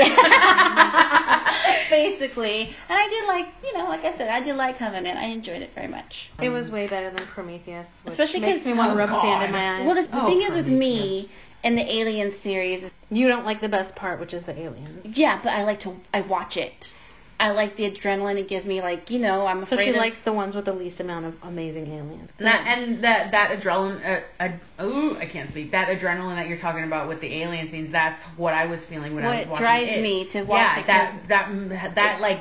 [1.91, 5.19] basically, and I did like you know like I said I did like Covenant.
[5.19, 6.31] I enjoyed it very much.
[6.41, 9.11] It was way better than Prometheus, which Especially makes 'cause- me want to oh, rub
[9.21, 9.87] sand in my eyes.
[9.87, 11.33] Well, the, the Oh, thing is with me Prometheus.
[11.65, 15.15] and the Alien series, you don't like the best part, which is the aliens.
[15.17, 16.95] yeah, but I like to I watch it.
[17.41, 18.83] I like the adrenaline it gives me.
[18.83, 19.79] Like you know, I'm afraid.
[19.79, 22.29] So she of, likes the ones with the least amount of amazing alien.
[22.39, 24.49] And that and that that adrenaline, uh,
[24.79, 25.73] uh, ooh, I can't speak.
[25.73, 29.15] That adrenaline that you're talking about with the alien scenes, that's what I was feeling
[29.15, 29.87] when I was what watching drives it.
[29.87, 30.81] Drives me to watch it.
[30.81, 32.41] yeah, that that that like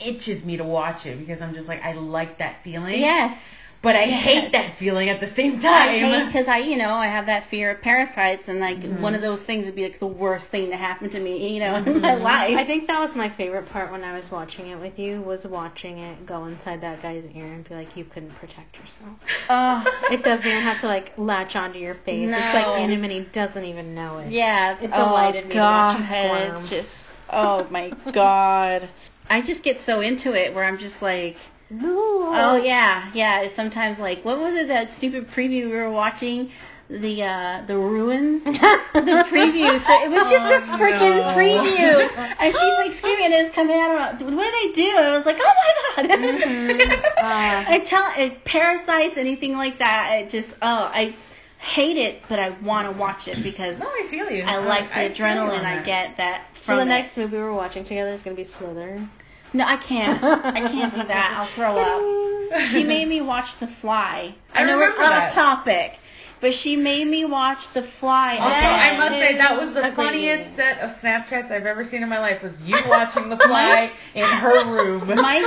[0.00, 2.98] itches me to watch it because I'm just like I like that feeling.
[2.98, 3.38] yes.
[3.86, 4.22] But I Yes.
[4.24, 5.88] hate that feeling at the same I time.
[6.00, 8.98] hate because I, you know, I have that fear of parasites, and like Mhm.
[8.98, 11.60] one of those things would be like the worst thing to happen to me, you
[11.60, 12.20] know, in my Mhm.
[12.22, 12.56] life.
[12.58, 15.46] I think that was my favorite part when I was watching it with you was
[15.46, 19.12] watching it go inside that guy's ear and be like, you couldn't protect yourself.
[19.48, 22.28] Oh, It doesn't even have to like latch onto your face.
[22.28, 22.38] No.
[22.38, 24.32] It's like in him and he doesn't even know it.
[24.32, 26.56] yeah, It oh, delighted me to watch you God, squirm.
[26.56, 26.92] It's just,
[27.30, 28.88] oh my God.
[29.30, 31.36] I just get so into it where I'm just like,
[31.72, 33.40] oh yeah, yeah.
[33.40, 36.50] It's sometimes like, what was it that stupid preview we were watching?
[36.88, 39.80] The uh the ruins, the preview.
[39.84, 41.34] So it was just a Oh, freaking no.
[41.36, 44.14] preview, and she's like screaming, and it's coming out.
[44.22, 44.88] of What did they do?
[44.96, 45.52] And I was like, oh
[45.96, 46.18] my god.
[46.20, 46.92] Mhm.
[46.92, 47.04] Uh.
[47.18, 50.20] I tell it parasites, anything like that.
[50.20, 51.16] It just oh I
[51.58, 54.44] hate it, but I want to watch it because no, I feel you.
[54.44, 55.86] I like the I feel you on adrenaline I that.
[55.86, 56.42] get that.
[56.60, 56.86] So the it.
[56.86, 59.08] next movie we're watching together is gonna be Slytherin.
[59.52, 60.22] No, I can't.
[60.22, 61.34] I can't do that.
[61.38, 62.22] I'll throw up.
[62.70, 64.32] She made me watch The Fly.
[64.54, 65.98] I know we're remember off topic,
[66.40, 68.36] but she made me watch The Fly.
[68.36, 68.94] Also, again.
[68.94, 70.54] I must say that was the funniest movie.
[70.56, 72.42] set of Snapchats I've ever seen in my life.
[72.44, 75.08] Was you watching The Fly in her room?
[75.16, 75.40] my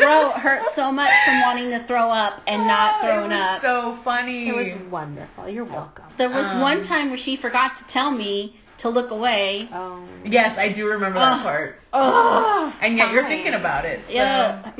[0.00, 3.44] throat hurt so much from wanting to throw up and not Oh, throwing it was
[3.44, 3.60] up.
[3.62, 4.48] So funny.
[4.48, 5.48] It was wonderful.
[5.48, 6.04] You're welcome.
[6.16, 9.68] there was um, one time where she forgot to tell me to look away.
[9.72, 10.04] Oh.
[10.24, 11.80] yes, I do remember that part.
[11.92, 14.00] Oh, And yet you're thinking about it.
[14.08, 14.12] So.
[14.12, 14.72] yeah.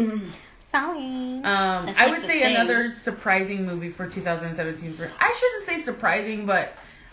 [0.70, 0.98] Sorry.
[0.98, 1.42] Um,
[1.86, 2.56] That's I like would say thing.
[2.56, 4.92] another surprising movie for 2017.
[4.94, 6.72] For, I shouldn't say surprising, but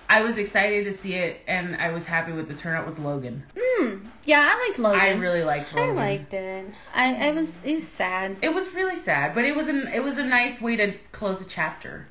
[0.10, 2.88] I was excited to see it, and I was happy with the turnout.
[2.88, 3.44] with Logan?
[3.56, 4.08] Mm.
[4.24, 5.00] Yeah, I liked Logan.
[5.00, 5.90] I really liked Logan.
[5.92, 6.66] I liked it.
[6.96, 7.64] I, I was.
[7.64, 8.38] It was sad.
[8.42, 11.42] It was really sad, but it was an it was a nice way to close
[11.42, 12.08] a chapter.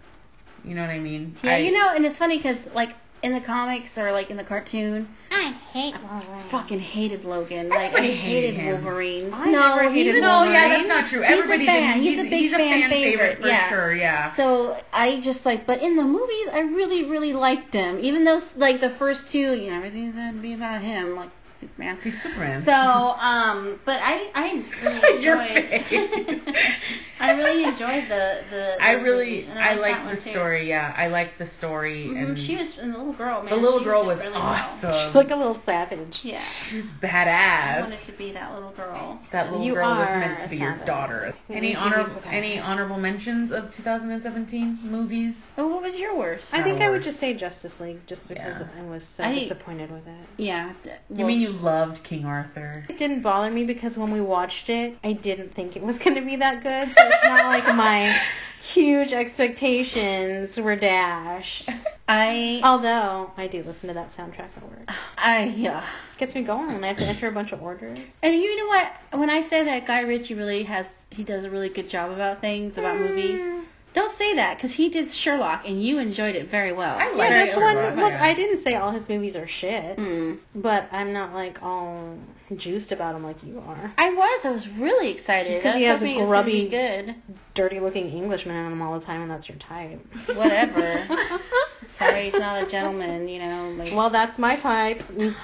[0.64, 1.34] You know what I mean?
[1.42, 2.90] Yeah, I, you know, and it's funny because like
[3.22, 6.48] in the comics or like in the cartoon, I hate Wolverine.
[6.48, 7.68] fucking hated Logan.
[7.68, 8.82] Like I Everybody hated.
[8.82, 9.34] Wolverine.
[9.34, 11.22] I no, never hated he's oh, No, yeah, that's not true.
[11.22, 11.98] He's a fan.
[11.98, 12.02] did.
[12.02, 13.68] He's a big he's a fan fan favorite, for yeah.
[13.68, 13.94] sure.
[13.94, 14.32] Yeah.
[14.34, 17.98] So I just like, but in the movies, I really, really liked him.
[18.00, 21.98] Even though like the first two, you know, everything's gonna be about him, like Superman.
[22.02, 22.64] He's Superman.
[22.64, 25.84] So, um, but I, I really Your enjoyed.
[25.84, 26.54] face.
[27.20, 28.76] I really enjoyed the the.
[28.80, 30.30] I really movies, and I liked that liked the too.
[30.30, 30.68] story.
[30.68, 33.50] Yeah, I liked the story, Mhm, and She was and the little girl, man.
[33.50, 34.42] the little girl did was really well.
[34.42, 34.92] awesome.
[34.92, 36.20] She's like a little savage.
[36.22, 36.40] Yeah.
[36.70, 37.02] She's badass.
[37.02, 37.80] I badass.
[37.82, 39.20] wanted to be that little girl.
[39.32, 41.34] That little You girl was meant to be your daughter.
[41.48, 42.30] We Any need to honor use with her.
[42.32, 45.50] any honorable mentions of 2017 movies?
[45.58, 46.54] Oh, what was your worst?
[46.54, 48.68] I think Star I would just say Justice League, just because Yeah.
[48.78, 50.14] I was so I- disappointed with it.
[50.36, 50.72] Yeah.
[50.84, 52.84] d- You mean you loved King Arthur?
[52.88, 56.16] It didn't bother me because when we watched it, I didn't think it was going
[56.16, 56.88] to be that good.
[56.96, 58.16] So it's not like my
[58.60, 61.70] huge expectations were dashed.
[62.08, 64.90] I Although I do listen to that soundtrack at work.
[65.16, 65.84] I yeah.
[66.18, 67.98] Gets me going when I have to enter a bunch of orders.
[68.22, 68.92] And you know what?
[69.12, 72.40] When I say that Guy Ritchie really has, he does a really good job about
[72.40, 73.38] things, about movies.
[73.38, 73.64] Mm.
[73.98, 76.96] Don't say that because he did Sherlock and you enjoyed it very well.
[76.96, 77.96] I Yeah, like that's Sherlock, one.
[78.04, 78.22] Look, yeah.
[78.22, 80.38] I didn't say all his movies are shit, Mm.
[80.54, 82.16] but I'm not like all
[82.56, 83.92] juiced about him like you are.
[83.98, 84.44] I was.
[84.46, 85.50] I was really excited.
[85.50, 87.14] Just 'cause I he was has a hoping it was gonna be grubby- good.
[87.54, 90.00] Dirty-looking Englishman in them all the time, and that's your type.
[90.34, 91.04] Whatever.
[91.98, 93.28] Sorry, he's not a gentleman.
[93.28, 95.00] You know, like well, that's my type.
[95.08, 95.34] Mm,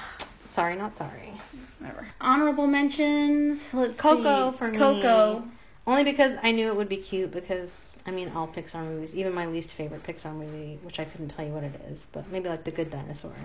[0.51, 1.33] Sorry, not sorry.
[1.79, 2.07] whatever.
[2.21, 3.73] Honorable mentions.
[3.73, 4.57] Let's Coco see.
[4.57, 4.77] for me.
[4.77, 5.43] Coco.
[5.85, 7.69] Only because I knew it would be cute because
[8.05, 11.45] I mean all Pixar movies, even my least favorite Pixar movie, which I couldn't tell
[11.45, 13.35] you what it is, but maybe like The Good Dinosaur.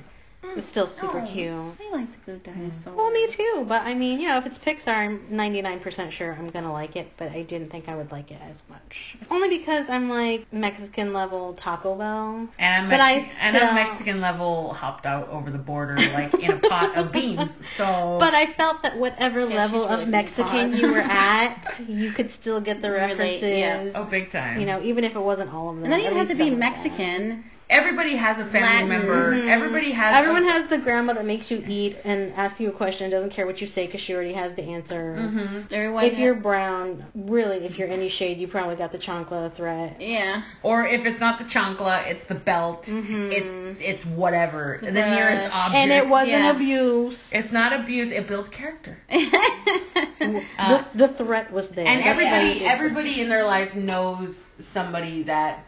[0.42, 0.68] It was mm.
[0.68, 1.52] still super Oh, cute.
[1.52, 2.94] I like the good dinosaur.
[2.94, 3.64] Well, me too.
[3.68, 7.12] But I mean, you know, if it's Pixar, I'm 99% sure I'm gonna like it.
[7.18, 9.16] But I didn't think I would like it as much.
[9.30, 12.48] Only because I'm like Mexican level Taco Bell.
[12.58, 15.96] And I'm, But I Mexi- and still- I'm Mexican level hopped out over the border
[16.14, 17.50] like in a pot of beans.
[17.76, 22.12] So But I felt that whatever Yeah, level really of Mexican you were at, you
[22.12, 23.42] could still get the Relate, references.
[23.58, 23.90] yeah.
[23.94, 24.58] oh, big time.
[24.60, 25.84] You know, even if it wasn't all of them.
[25.84, 26.58] And then you at have to be some of.
[26.58, 27.44] Mexican.
[27.70, 28.88] Everybody has a family Latin.
[28.88, 29.32] member.
[29.32, 29.48] Mhm.
[29.48, 30.14] Everybody has.
[30.16, 33.10] Everyone a, has the grandma that makes you eat and asks you a question and
[33.12, 35.14] doesn't care what you say because she already has the answer.
[35.16, 36.04] hmm Everyone.
[36.04, 39.96] If ha- you're brown, really, if you're any shade, you probably got the chancla threat.
[40.00, 40.42] yeah.
[40.62, 42.84] Or if it's not the chancla, it's the belt.
[42.86, 43.32] Mhm.
[43.32, 44.78] It's it's whatever.
[44.82, 45.74] The, The nearest object.
[45.76, 46.50] And it wasn't Yeah.
[46.50, 47.30] abuse.
[47.32, 48.12] It's not abuse.
[48.12, 48.98] It builds character.
[49.10, 51.86] the, the threat was there.
[51.86, 55.64] And everybody everybody in their life knows somebody that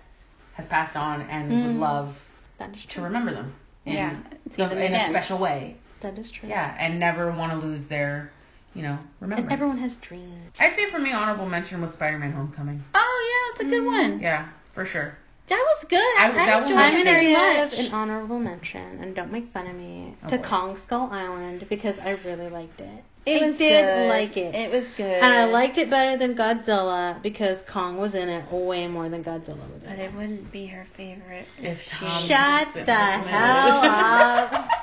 [0.55, 1.81] has passed on and would Mhm.
[1.81, 2.17] love
[2.59, 3.53] That is to remember them.
[3.87, 4.17] In, Yeah,
[4.57, 5.77] them in a special way.
[6.01, 6.49] That is true.
[6.49, 8.31] Yeah, and never want to lose their,
[8.75, 9.45] you know, remembrance.
[9.47, 10.53] And everyone has dreams.
[10.61, 12.83] I'd say for me, honorable mention was Spider-Man: Homecoming.
[12.95, 14.11] oh yeah, that's a good Mm.
[14.13, 14.21] one.
[14.21, 15.17] Yeah, for sure.
[15.49, 15.99] That was good.
[15.99, 17.79] I, I- I that enjoyed was I'm it gonna very give much.
[17.79, 20.45] an honorable mention, and don't make fun of me, Oh, to boy.
[20.45, 23.05] Kong Skull Island because I really liked it.
[23.25, 24.09] It I was did good.
[24.09, 24.55] like it.
[24.55, 25.07] It was good.
[25.23, 29.23] And I liked it better than Godzilla because Kong was in it way more than
[29.23, 30.03] Godzilla was in But it.
[30.07, 31.47] it wouldn't be her favorite.
[31.61, 34.53] If she- Tom Shut the hell it.
[34.55, 34.69] up.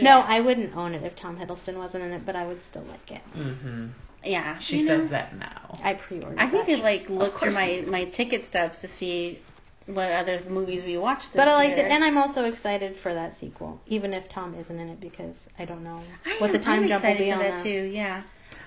[0.00, 2.82] No, I wouldn't own it if Tom Hiddleston wasn't in it, but I would still
[2.84, 3.22] like it.
[3.34, 3.90] Mhm.
[4.22, 4.58] Yeah.
[4.58, 5.78] She you says know, that now.
[5.82, 6.38] I pre-ordered.
[6.38, 9.40] I need that to like look through my my ticket stubs to see
[9.86, 11.32] what other movies we watched.
[11.32, 11.86] This But I liked year.
[11.86, 15.48] it, and I'm also excited for that sequel, even if Tom isn't in it because
[15.58, 17.56] I don't know I what am- the time I'm jump will be for on that
[17.58, 17.62] that.
[17.62, 17.68] too.
[17.92, 18.22] Yeah.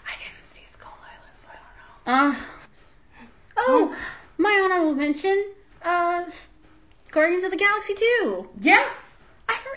[0.08, 1.47] I didn't see Skull Island, so
[2.08, 2.38] I don't know.
[2.38, 2.43] Uh,
[3.58, 3.95] oh,
[4.38, 5.45] my honorable mention.
[5.84, 6.25] Uh,
[7.12, 8.49] Guardians of the Galaxy 2.
[8.62, 8.91] Yeah, I heard,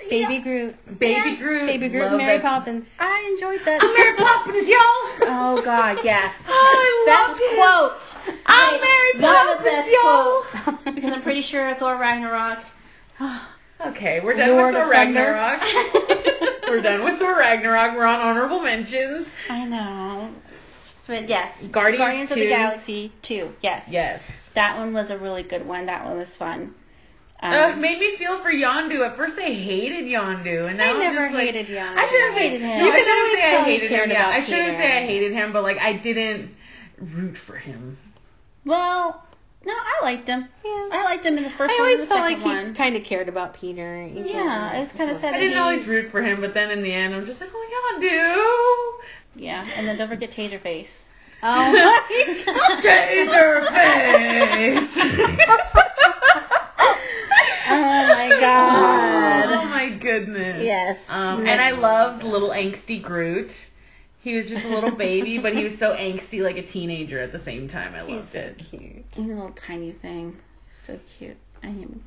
[0.08, 1.36] Baby Groot, Baby Yeah.
[1.36, 1.66] Groot.
[1.66, 2.86] Baby Groot, Mary Poppins.
[2.98, 3.82] I enjoyed that.
[3.82, 5.58] I'm Mary Poppins, y'all.
[5.58, 6.34] Oh God, yes.
[6.48, 8.34] I Best love quote.
[8.46, 10.94] I'm Mary one of the Poppins, best y'all.
[10.94, 12.58] because I'm pretty sure Thor Ragnarok.
[13.84, 15.60] Okay, we're done Lord with Thor Ragnarok.
[16.68, 17.96] we're done with Thor Ragnarok.
[17.96, 19.26] We're on honorable mentions.
[19.50, 20.30] I know.
[21.08, 23.52] But yes, Guardians of the Galaxy 2.
[23.60, 23.84] Yes.
[23.88, 24.22] Yes.
[24.54, 25.86] That one was a really good one.
[25.86, 26.76] That one was fun.
[27.42, 29.04] Um, Uh, it made me feel for Yondu.
[29.04, 31.96] At first, I hated Yondu, and now I I'm never just like, hated Yondu.
[31.96, 32.86] I shouldn't have hated say him.
[32.86, 33.96] You I can always always say I hated him.
[33.98, 34.82] cared Yeah, I shouldn't Peter.
[34.82, 36.54] say I hated him, but like I didn't
[36.98, 37.98] root for him.
[38.64, 39.24] well,
[39.64, 40.48] no, I liked him.
[40.64, 40.88] Yeah.
[40.92, 42.74] I liked him in the first I one always and the felt like second he
[42.74, 44.02] kind of cared about Peter.
[44.04, 46.54] even Yeah, it was kinda sad I that didn't he- always root for him, but
[46.54, 49.00] then in the end, I'm just like, oh Yondu.
[49.42, 50.88] Yeah, and then don't forget Taserface.
[51.44, 52.78] Oh my god.
[52.84, 54.94] Taserface.
[58.44, 59.64] Oh my God.
[59.64, 60.64] Oh my goodness.
[60.64, 61.06] Yes.
[61.08, 63.52] Um, and I loved little angsty Groot.
[64.20, 67.32] He was just a little baby, but he was so angsty like a teenager at
[67.32, 67.94] the same time.
[67.94, 68.58] I He's loved so it.
[68.58, 69.04] cute.
[69.10, 70.36] He's a little tiny thing.
[70.70, 71.36] So cute.
[71.62, 72.00] I am.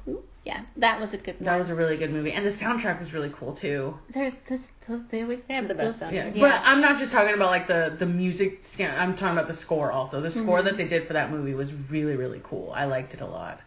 [0.45, 1.45] Yeah, that was a good one.
[1.45, 3.97] That was a really good movie, and the soundtrack was really cool too.
[4.09, 4.61] There's this.
[4.87, 6.35] Those they always They have the best soundtrack.
[6.35, 8.59] Yeah, but I'm not just talking about like the the music.
[8.63, 10.21] scan- I'm talking about the score also.
[10.21, 10.65] The score Mhm.
[10.65, 12.71] that they did for that movie was really really cool.
[12.75, 13.59] I liked it a lot.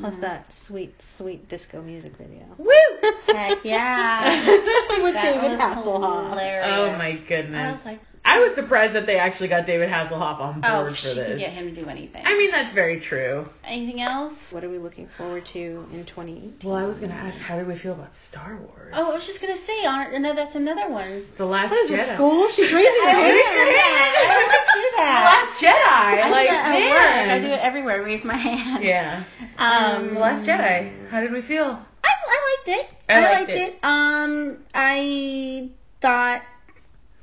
[0.00, 2.44] Plus that sweet, sweet disco music video.
[2.56, 3.12] Woo!
[3.26, 4.46] Heck yeah.
[5.02, 6.30] With That David was Hasselhoff.
[6.30, 6.66] hilarious.
[6.70, 7.72] Oh my I goodness.
[7.72, 10.94] was like, I was surprised that they actually got David Hasselhoff on board oh, for
[10.94, 11.26] she this.
[11.28, 12.22] can get him to do anything.
[12.24, 13.48] I mean, that's very true.
[13.64, 14.52] anything else?
[14.52, 16.68] What are we looking forward to in 2018?
[16.68, 18.92] Well, I was gonna ask, how do we feel about Star Wars?
[18.94, 21.22] Oh, I was just gonna say, on, no, that's another one.
[21.36, 21.96] The Last What is Jedi.
[21.96, 22.48] this, school?
[22.48, 23.38] She's raising her I hand.
[23.38, 25.24] am, yeah, I always do The that.
[25.48, 26.24] Last Jedi.
[26.24, 27.28] I like, do that at man.
[27.28, 27.36] work.
[27.36, 28.02] I do it everywhere.
[28.02, 28.84] Raise my hand.
[28.84, 29.24] Yeah.
[29.58, 31.08] Um, The Last Jedi.
[31.08, 31.64] How did we feel?
[32.04, 32.94] I, I liked it.
[33.08, 33.72] I liked liked it.
[33.74, 33.78] it.
[33.82, 36.42] Um, I thought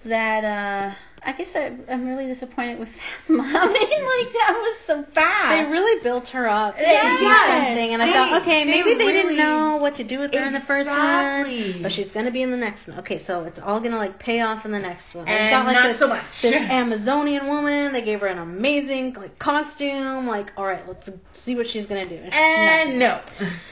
[0.06, 0.96] that uh,
[1.28, 3.42] I guess I, I'm really disappointed with Phasma.
[3.42, 5.50] I mean, like that was so fast.
[5.66, 7.20] They really built her up to Yes.
[7.20, 10.04] be something, and I They- thought, okay, they maybe they really- didn't know what to
[10.04, 13.00] do with her in the first one, but she's gonna be in the next one.
[13.00, 15.28] Okay, so it's all gonna like pay off in the next one.
[15.28, 16.42] And it's not like not this, so much.
[16.42, 17.92] this Amazonian woman.
[17.94, 20.28] They gave her an amazing like costume.
[20.28, 22.16] Like, all right, let's see what she's gonna do.
[22.32, 23.20] And no.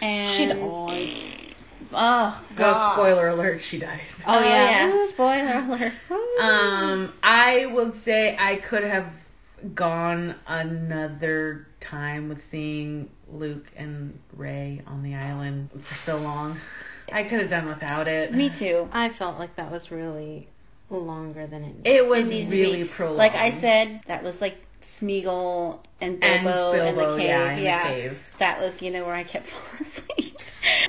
[0.01, 1.39] and she died.
[1.95, 2.93] Oh Well, God.
[2.95, 3.99] spoiler alert, she dies.
[4.25, 4.87] Oh, yeah.
[4.87, 5.07] yeah.
[5.09, 5.93] Spoiler alert.
[6.39, 9.07] Um, I would say I could have
[9.75, 16.57] gone another time with seeing Luke and Rey on the island for so long.
[17.11, 18.33] I could have done without it.
[18.33, 18.89] Me too.
[18.91, 20.47] I felt like that was really
[20.89, 21.75] longer than it.
[21.85, 23.17] It was It needs to really be- prolonged.
[23.19, 27.25] Like I said, that was like Smeagol and and Bilbo, in the cave.
[27.63, 28.19] yeah, in the cave.
[28.39, 30.37] That was, you know, where I kept falling asleep.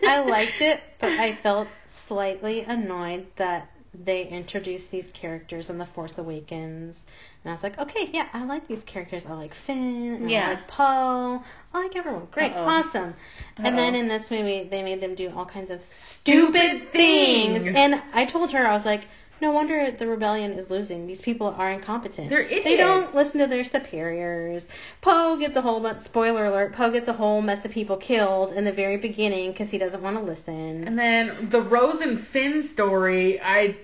[0.05, 3.69] I liked it, but I felt slightly annoyed that
[4.03, 7.03] they introduced these characters in The Force Awakens.
[7.45, 9.25] And I was like, okay, yeah, I like these characters.
[9.27, 10.15] I like Finn.
[10.15, 10.47] And Yeah.
[10.47, 11.43] I like Poe.
[11.75, 12.29] I like everyone.
[12.31, 12.53] Great.
[12.53, 12.65] Uh-oh.
[12.65, 13.15] Awesome.
[13.59, 17.63] And then in this movie, they made them do all kinds of Stupid stupid things.
[17.65, 17.77] things.
[17.77, 19.03] And I told her, I was like,
[19.41, 21.07] no wonder the rebellion is losing.
[21.07, 22.31] These people are incompetent.
[22.31, 22.65] They're idiots.
[22.65, 24.65] They don't listen to their superiors.
[25.03, 28.53] Poe gets a whole bunch, spoiler alert, Poe gets a whole mess of people killed
[28.55, 30.85] in the very beginning because he doesn't want to listen.
[30.87, 33.77] And then the Rose and Finn story, I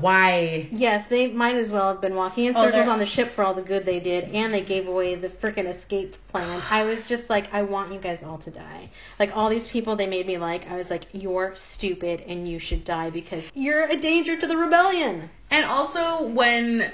[0.00, 0.68] why?
[0.72, 3.32] Yes, they might as well have been walking in Oh, circles they're- on the ship
[3.34, 6.62] for all the good they did, and they gave away the freaking escape plan.
[6.70, 8.90] I was just like, I want you guys all to die.
[9.18, 12.58] Like all these people they made me like, I was like, you're stupid and you
[12.58, 15.30] should die because you're a danger to the rebellion.
[15.50, 16.90] And also when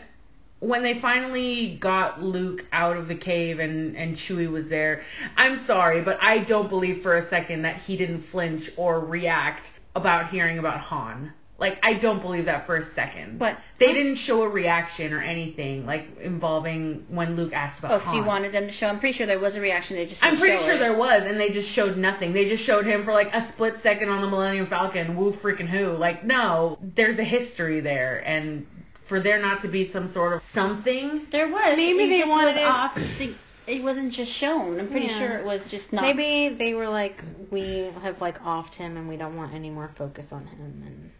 [0.60, 5.04] when they finally got Luke out of the cave and and Chewie was there,
[5.36, 9.70] I'm sorry, but I don't believe for a second that he didn't flinch or react
[9.94, 11.32] about hearing about Han.
[11.58, 13.40] Like I don't believe that for a second.
[13.40, 13.58] What?
[13.78, 18.14] They didn't show a reaction or anything like involving when Luke asked about Oh, Han.
[18.14, 18.86] so you wanted them to show?
[18.88, 19.96] I'm pretty sure there was a reaction.
[19.96, 20.78] They just I'm pretty show sure it.
[20.78, 22.32] there was, and they just showed nothing.
[22.32, 25.16] They just showed him for like a split second on the Millennium Falcon.
[25.16, 25.96] Woo freaking who?
[25.96, 28.64] Like, no, there's a history there, and
[29.06, 31.26] for there not to be some sort of something.
[31.30, 31.76] There was.
[31.76, 33.00] Maybe they just wanted was it- off.
[33.18, 33.34] The,
[33.66, 34.78] it wasn't just shown.
[34.80, 35.18] I'm pretty Yeah.
[35.18, 36.02] sure it was just not.
[36.02, 39.90] Maybe they were like, we have like offed him and we don't want any more
[39.96, 41.10] focus on him, and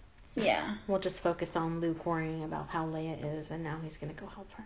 [0.43, 0.75] Yeah.
[0.87, 4.27] we'll just focus on Luke worrying about how Leia is, and now he's gonna go
[4.27, 4.65] help her.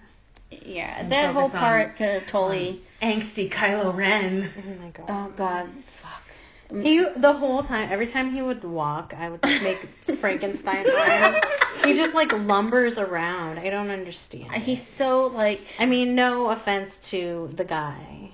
[0.50, 0.96] Yeah.
[0.98, 2.82] And that whole part could have totally.
[3.00, 4.50] Angsty Kylo Ren.
[4.58, 5.06] Oh my god.
[5.08, 5.68] Oh God.
[6.02, 6.22] Fuck.
[6.70, 6.82] Mm.
[6.84, 9.78] He the whole time, every time he would walk, I would just make
[10.20, 11.42] Frankenstein eyes.
[11.84, 13.58] He just like lumbers around.
[13.58, 14.54] I don't understand.
[14.54, 14.62] it.
[14.62, 15.62] He's so like.
[15.78, 18.30] I mean, no offense to the guy.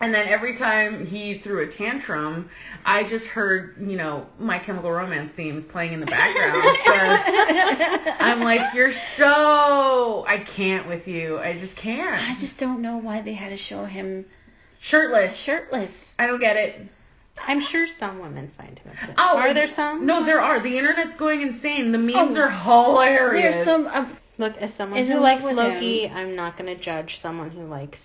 [0.00, 2.48] And then every time he threw a tantrum,
[2.84, 6.62] I just heard, you know, My Chemical Romance themes playing in the background.
[8.20, 10.24] I'm like, you're so.
[10.28, 11.38] I can't with you.
[11.38, 12.22] I just can't.
[12.30, 14.24] I just don't know why they had to show him
[14.80, 15.34] Shirtless.
[15.36, 16.14] shirtless.
[16.18, 16.80] I don't get it.
[17.46, 18.92] I'm sure some women find him.
[18.92, 19.14] attractive.
[19.18, 20.06] Oh, are there some?
[20.06, 20.60] No, there are.
[20.60, 21.92] The internet's going insane.
[21.92, 23.54] The memes Oh, are hilarious.
[23.56, 23.86] There's some.
[23.88, 26.16] Um, Look, as someone who likes Loki, him.
[26.16, 28.00] I'm not gonna judge someone who likes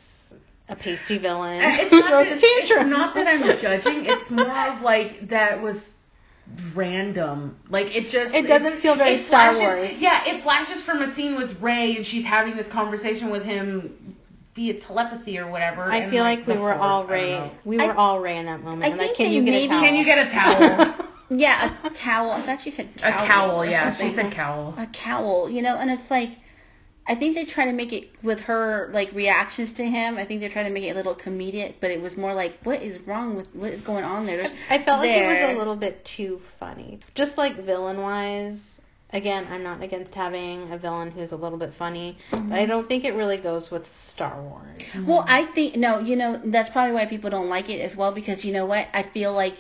[0.70, 2.88] a pasty villain Uh, It's who not, throws that, a tantrum.
[2.88, 4.06] it's not that I'm judging.
[4.06, 5.94] It's more of like that was
[6.74, 7.58] random.
[7.70, 10.02] Like it just It doesn't feel very it Star flashes- Wars.
[10.02, 14.16] Yeah, it flashes from a scene with Rey and she's having this conversation with him
[14.56, 15.84] via telepathy or whatever.
[15.84, 17.32] I feel like, we the were all Rey.
[17.32, 17.52] know.
[17.66, 18.84] We I- were all Rey in that moment.
[18.84, 19.82] I I'm like, think can they you get a maybe- towel?
[19.84, 21.08] Can you get a towel?
[21.40, 22.32] yeah, a towel.
[22.32, 23.96] I thought she said a cowl cowl, or yeah.
[23.96, 24.76] She said cowl.
[24.78, 26.30] a cowl, you know, and it's like
[27.06, 30.18] I think they try to make it with her like reactions to him.
[30.18, 32.58] I think they're trying to make it a little comedic, but it was more like
[32.64, 34.38] what is wrong with what is going on there?
[34.38, 35.48] There's, I felt like it there.
[35.48, 37.00] was a little bit too funny.
[37.16, 38.70] Just like villain wise.
[39.12, 42.50] Again, I'm not against having a villain who's a little bit funny, Mm-hmm.
[42.50, 44.82] but I don't think it really goes with Star Wars.
[45.06, 48.12] Well, I think no, you know, that's probably why people don't like it as well
[48.12, 48.88] because you know what?
[48.94, 49.56] I feel like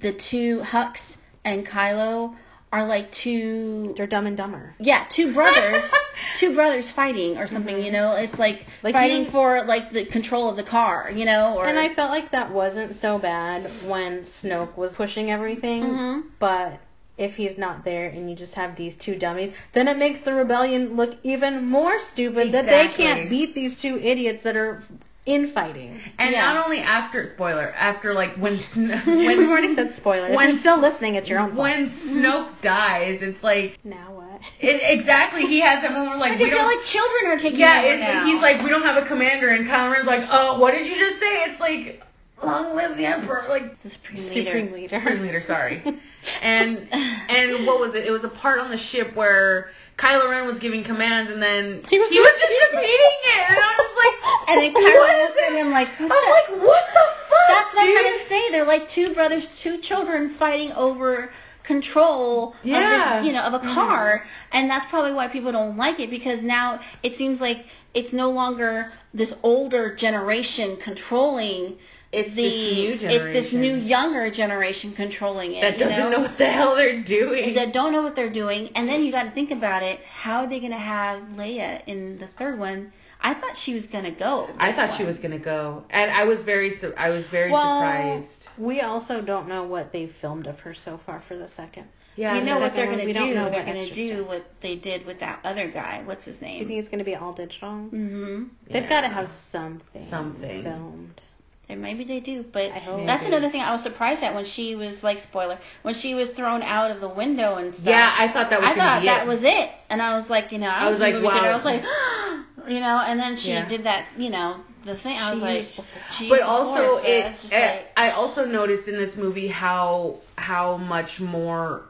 [0.00, 2.36] the two Hux and Kylo
[2.76, 4.74] are like two They're dumb and dumber.
[4.78, 5.82] yeah, two brothers,
[6.36, 8.12] two brothers fighting or something, you know?
[8.16, 8.70] It's like, Mm-hmm.
[8.86, 11.88] Like fighting you- for like the control of the car, you know, or And I
[11.88, 16.22] felt like that wasn't so bad when Snoke was pushing everything, Mhm.
[16.38, 16.78] but
[17.16, 20.34] if he's not there and you just have these two dummies, then it makes the
[20.34, 24.82] rebellion look even more stupid that they can't beat these two idiots that are
[25.26, 26.00] infighting.
[26.18, 26.52] And Yeah.
[26.54, 30.32] not only after spoiler, after like when Sn- We've when already said spoiler.
[30.34, 31.58] When- you're still listening, it's your own fault.
[31.58, 34.40] when Snoke dies, it's like now what?
[34.60, 37.60] it, exactly he has everyone I like can we feel don't like children are taking
[37.60, 38.24] Yeah, over it's, now.
[38.26, 40.96] he's like, we don't have a commander, and Kylo Ren's like, oh, what did you
[40.96, 41.44] just say?
[41.44, 42.02] It's like,
[42.42, 44.44] long live the Emperor, like the supreme leader.
[44.50, 44.88] Supreme leader.
[45.00, 45.82] Supreme Leader, sorry.
[46.42, 48.04] and and what was it?
[48.06, 51.82] It was a part on the ship where Kylo Ren was giving commands, and then
[51.88, 55.24] He was he was just repeating it, and I was just like, And then Kylo
[55.24, 58.18] is looks at him like, I'm the- like, what the fuck, That's what I'm trying
[58.18, 58.50] to say.
[58.50, 61.30] They're like two brothers, two children fighting over
[61.62, 63.16] control Yeah.
[63.16, 63.74] of the, you know of a mm-hmm.
[63.74, 68.12] car, and that's probably why people don't like it because now it seems like it's
[68.12, 71.78] no longer this older generation controlling.
[72.16, 75.60] It's the this new it's this new younger generation controlling it.
[75.62, 76.10] that you doesn't know?
[76.10, 77.54] know what the hell they're doing.
[77.54, 80.00] that don't know what they're doing, and then you got to think about it.
[80.04, 82.92] How are they going to have Leia in the third one?
[83.20, 84.48] I thought she was going to go.
[84.58, 87.50] I this thought she was gonna go, and I was very, su- I was very
[87.50, 88.46] Well, surprised.
[88.58, 91.86] we also don't know what they've filmed of her so far for the second.
[92.14, 93.18] Yeah, we know the what they're going one, to we do.
[93.18, 96.02] don't know they're going to do what they did with that other guy.
[96.04, 96.54] What's his name?
[96.58, 97.68] Do you think it's going to be all digital?
[97.70, 98.44] Mm-hmm.
[98.70, 98.88] They've Yeah.
[98.88, 100.62] got to have something, Something.
[100.62, 101.20] filmed.
[101.68, 104.74] Or maybe they do, but I that's another thing I was surprised at when she
[104.76, 107.86] was like spoiler when she was thrown out of the window and stuff.
[107.86, 109.28] Yeah, I thought that was I thought be that it.
[109.28, 111.50] was it, and I was like, you know, I, I was like, movie kid, wow.
[111.50, 111.82] I was like,
[112.68, 113.68] you know, and then she Yeah.
[113.68, 115.16] did that, you know, the thing.
[115.18, 117.58] I was She like, used the she but also force, but it, it's just eh,
[117.58, 121.82] like, I also noticed in this movie how how much more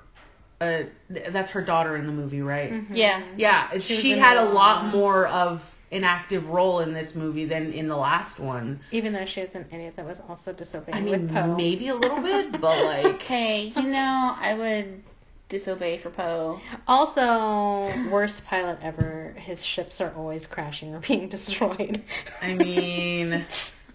[0.60, 2.70] uh th- that's her daughter in the movie, right?
[2.70, 2.86] Mhm.
[2.94, 3.22] Yeah.
[3.36, 4.92] Yeah, She she, had a a lot lot.
[4.92, 8.80] more of an active role in this movie than in the last one.
[8.90, 11.56] Even though she was an idiot that was also disobeying I mean, with Poe.
[11.56, 15.02] maybe a little bit, but like hey, you know, I would
[15.48, 16.60] disobey for Poe.
[16.88, 19.34] Also, worst pilot ever.
[19.36, 22.02] His ships are always crashing or being destroyed.
[22.42, 23.46] I mean,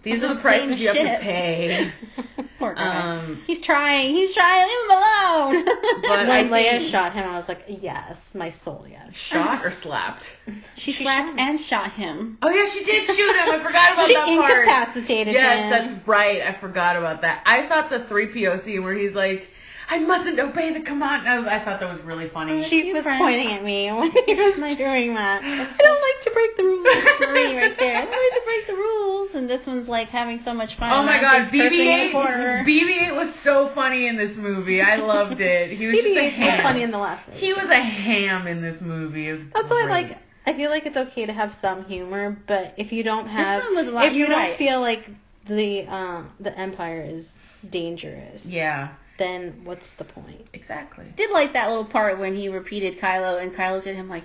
[0.02, 1.90] these are the prices you have to pay.
[2.58, 3.16] Poor guy.
[3.18, 4.14] Um, He's trying.
[4.14, 4.68] He's trying.
[4.68, 5.64] Leave him alone.
[6.02, 9.14] But when I Leia shot him, I was like, yes, my soul, yes.
[9.14, 10.28] shot or slapped?
[10.76, 12.38] she she slapped shot and shot him.
[12.42, 13.50] Oh yeah, she did shoot him.
[13.50, 14.50] I forgot about she that part.
[14.52, 15.70] She incapacitated Yes, him.
[15.70, 16.42] that's right.
[16.42, 17.42] I forgot about that.
[17.46, 19.48] I thought the three POC where he's like,
[19.92, 21.28] I mustn't obey the command.
[21.28, 22.62] I, I thought that was really funny.
[22.62, 23.18] She You was friend.
[23.20, 25.42] pointing at me when he was My- doing that.
[25.44, 26.86] I don't like to break the rules.
[27.18, 27.96] Three right there.
[27.98, 30.90] I don't like to break the rules, and this one's like having so much fun.
[30.92, 33.10] Oh my that god, thing's cursing in the BB-8.
[33.10, 34.80] BB-8 was so funny in this movie.
[34.80, 35.70] I loved it.
[35.76, 37.40] He was just a BB-8 was funny in the last movie.
[37.40, 39.28] He was a ham in this movie.
[39.28, 39.90] It was That's why, great.
[40.08, 43.62] like, I feel like it's okay to have some humor, but if you don't have,
[43.62, 44.56] one was a lot- if you you're don't right.
[44.56, 45.10] feel like
[45.46, 47.28] the um the Empire is
[47.68, 48.88] dangerous, Yeah,
[49.18, 50.46] then what's the point?
[50.52, 51.04] exactly.
[51.16, 54.24] did like that little part when he repeated Kylo, and Kylo did him like,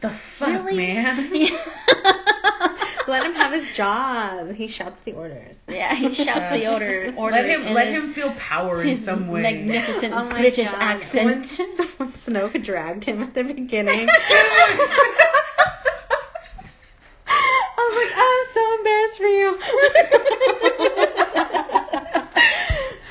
[0.00, 0.76] The fuck, Really?
[0.76, 1.30] man.
[3.08, 4.52] Let him have his job.
[4.54, 5.58] He shouts the orders.
[5.68, 7.12] yeah, he shouts the order.
[7.16, 9.42] order let him let his- him feel power in his some way.
[9.42, 10.80] magnificent Oh my British God.
[10.80, 11.26] accent.
[11.58, 14.08] When, when Snoke dragged him at the beginning.
[17.26, 19.58] I was like, I'm so embarrassed for you.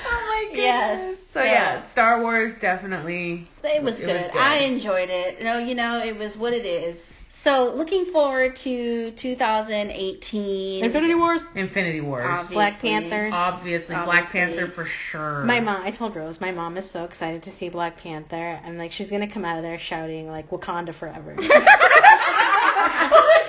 [0.03, 0.60] oh my goodness.
[0.71, 1.17] Yes.
[1.31, 3.47] So yeah, Star Wars definitely.
[3.63, 4.21] It was It good.
[4.21, 4.41] was good.
[4.41, 5.41] I enjoyed it.
[5.41, 7.01] No, you know, it was what it is.
[7.29, 10.83] So looking forward to 2018.
[10.83, 11.41] Infinity Wars.
[11.55, 12.25] Infinity Wars.
[12.27, 12.53] Obviously.
[12.55, 13.29] Black Panther.
[13.31, 15.45] Obviously, Black Panther for sure.
[15.45, 18.59] My mom, I told Rose, my mom is so excited to see Black Panther.
[18.65, 21.33] I'm like, she's gonna come out of there shouting like Wakanda forever.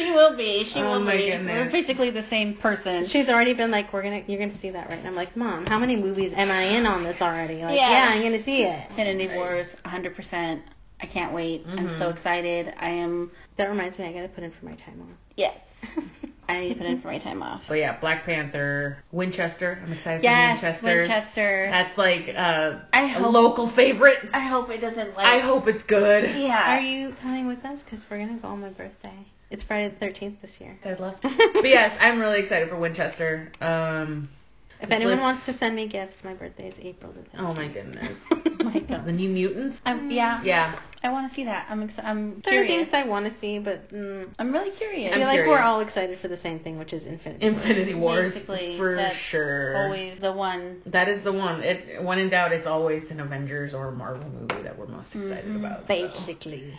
[0.00, 0.64] She will be.
[0.64, 1.26] She Oh will my be.
[1.30, 1.66] goodness.
[1.66, 3.04] We're basically the same person.
[3.04, 4.98] she's already been like, we're gonna, you're gonna see that, right?
[4.98, 7.62] And I'm like, mom, how many movies am I in on this already?
[7.62, 7.90] Like, Yeah.
[7.90, 8.88] yeah, I'm gonna see it.
[8.90, 10.62] Infinity Wars, 100%.
[11.02, 11.64] I can't wait.
[11.66, 11.98] I'm Mhm.
[11.98, 12.74] so excited.
[12.78, 13.30] I am.
[13.56, 15.16] That reminds me, I gotta put in for my time off.
[15.36, 15.74] Yes.
[16.48, 17.62] I need to put in for my time off.
[17.68, 19.80] But yeah, Black Panther, Winchester.
[19.84, 20.86] I'm excited Yes, for Winchester.
[20.98, 21.68] Winchester.
[21.70, 24.28] That's like uh, I a hope- local favorite.
[24.34, 25.26] I hope it doesn't like.
[25.26, 26.34] I hope it's good.
[26.36, 26.76] Yeah.
[26.76, 27.78] Are you coming with us?
[27.88, 29.14] Cause we're gonna go on my birthday.
[29.50, 30.78] It's Friday the 13th this year.
[30.84, 31.16] I'd love.
[31.22, 33.50] but yes, I'm really excited for Winchester.
[33.60, 34.28] Um,
[34.80, 37.48] If anyone Let's- wants to send me gifts, my birthday is April the 13th.
[37.48, 38.18] oh my goodness.
[38.60, 39.06] Oh my God.
[39.06, 39.80] the New Mutants.
[39.86, 40.42] I'm, yeah.
[40.44, 40.78] Yeah.
[41.02, 41.64] I want to see that.
[41.70, 42.06] I'm excited.
[42.10, 45.12] I'm There are things I want to see, but mm, I'm really curious.
[45.14, 47.46] I feel I'm like we're all excited for the same thing, which is Infinity.
[47.46, 47.54] War.
[47.54, 49.78] Infinity Wars Basically, for that's sure.
[49.84, 50.82] Always the one.
[50.84, 51.62] That is the one.
[51.64, 55.14] It when in doubt, it's always an Avengers or a Marvel movie that we're most
[55.16, 55.56] excited Mhm.
[55.56, 55.80] about.
[55.80, 56.78] so, Basically.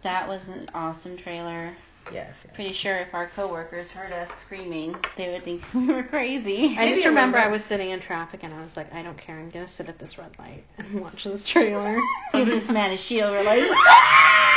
[0.00, 1.74] That was an awesome trailer.
[2.12, 2.46] Yes.
[2.54, 6.76] Pretty sure if our coworkers heard us screaming, they would think we were crazy.
[6.78, 9.38] I just remember I was sitting in traffic and I was like, I don't care.
[9.38, 12.00] I'm gonna sit at this red light and watch this trailer.
[12.32, 13.32] Give this man a shield.
[13.32, 14.50] We're like, ah!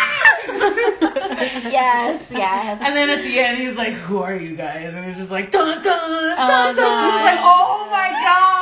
[1.71, 2.81] yes, yes.
[2.83, 5.51] And then at the end, he's like, "Who are you guys?" And it's just like,
[5.51, 6.75] "Dun dun." dun, dun.
[6.75, 7.15] God.
[7.15, 8.53] It's like, oh my god.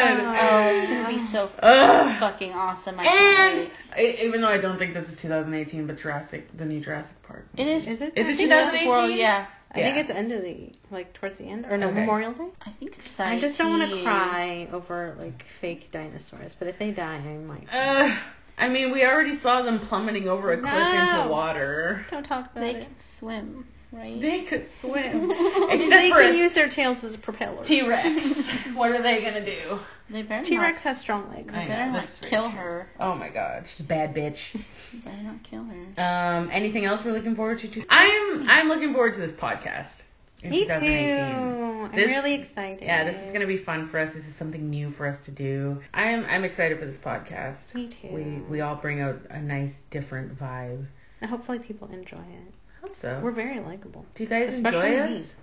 [0.00, 0.99] Oh, it's gonna be
[1.32, 2.18] so Ugh.
[2.20, 2.98] fucking awesome.
[3.00, 4.18] I can't And wait.
[4.20, 7.46] I- even though I don't think this is 2018, but Jurassic, the new Jurassic Park.
[7.56, 7.86] It is.
[7.86, 8.12] Is it?
[8.16, 8.88] Is it think Jurassic 2018?
[8.88, 9.46] World, yeah.
[9.72, 10.00] I think Yeah.
[10.02, 12.00] it's end of the like towards the end or no Okay.
[12.00, 12.48] Memorial Day.
[12.66, 16.78] I think it's I just don't want to cry over like fake dinosaurs, but if
[16.78, 17.68] they die, I might.
[17.72, 18.16] Uh,
[18.58, 21.20] I mean, we already saw them plummeting over a cliff No.
[21.20, 22.04] into water.
[22.10, 22.74] don't talk about They it.
[22.74, 24.20] They can swim, right?
[24.20, 25.28] They could swim.
[25.68, 27.64] They Except for can use their tails as propellers.
[27.66, 28.24] T-Rex.
[28.74, 29.78] what are they gonna do?
[30.10, 30.94] They better T-Rex not.
[30.94, 31.54] has strong legs.
[31.54, 32.58] I They know, better not that's kill true.
[32.58, 32.88] her.
[32.98, 34.54] Oh my god, she's a bad bitch.
[34.92, 35.84] They better not kill her.
[35.98, 37.84] Um, anything else we're looking forward to?
[37.88, 40.02] I'm I'm looking forward to this podcast.
[40.42, 40.66] In Me too.
[40.66, 41.60] 2018.
[41.84, 42.82] I'm This- really excited.
[42.82, 44.14] Yeah, this is gonna be fun for us.
[44.14, 45.80] This is something new for us to do.
[45.94, 47.72] I'm I'm excited for this podcast.
[47.74, 48.08] Me too.
[48.08, 50.86] We we all bring out a nice different vibe.
[51.20, 52.52] And hopefully people enjoy it.
[52.78, 53.20] I hope so.
[53.22, 54.04] We're very likable.
[54.14, 55.18] do you guys especially enjoy me.
[55.18, 55.34] us?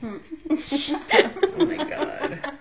[0.00, 0.16] Hmm.
[1.58, 2.52] Oh my god.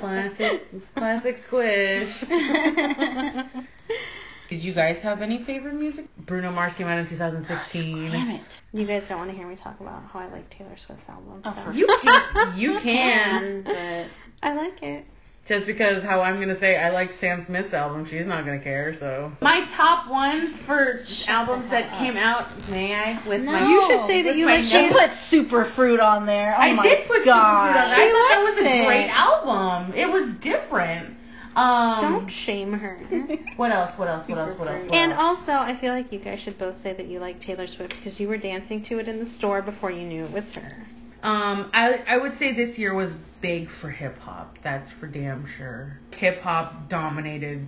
[0.00, 2.20] Classic classic squish.
[2.20, 3.44] Did
[4.48, 6.06] Did you guys have any favorite music?
[6.16, 8.10] Bruno Mars came out in 2016.
[8.10, 8.62] Damn it.
[8.72, 11.42] You guys don't want to hear me talk about how I like Taylor Swift's album.
[11.44, 11.62] Oh, so.
[11.62, 12.58] for You can.
[12.58, 13.62] You can.
[13.62, 14.06] but
[14.42, 15.04] I like it.
[15.50, 18.94] Just because how I'm gonna say I liked Sam Smith's album, she's not gonna care.
[18.94, 23.20] So my top ones for albums that hell came out, may I?
[23.26, 23.50] With No.
[23.50, 24.72] my You should say that you like notes.
[24.72, 26.54] you Taylor- put Superfruit on there.
[26.56, 27.66] Oh I my did put god.
[27.74, 27.98] Super Fruit on.
[27.98, 28.86] I She thought that was likes a it.
[28.86, 29.92] great album.
[29.96, 31.16] It was different.
[31.56, 33.00] Um, Don't shame her.
[33.56, 33.90] What else?
[33.98, 34.28] What else?
[34.28, 34.56] What else?
[34.56, 34.82] What else?
[34.84, 35.20] What And else?
[35.48, 38.20] also, I feel like you guys should both say that you like Taylor Swift because
[38.20, 40.76] you were dancing to it in the store before you knew it was her.
[41.22, 44.58] Um, I I would say this year was big for hip hop.
[44.62, 45.98] That's for damn sure.
[46.12, 47.66] Hip hop dominated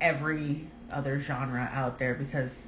[0.00, 2.60] every other genre out there because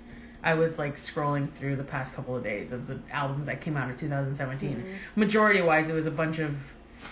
[0.42, 3.76] I was like scrolling through the past couple of days of the albums that came
[3.76, 4.76] out in 2017.
[4.76, 4.94] Mhm.
[5.16, 6.54] Majority wise, it was a bunch of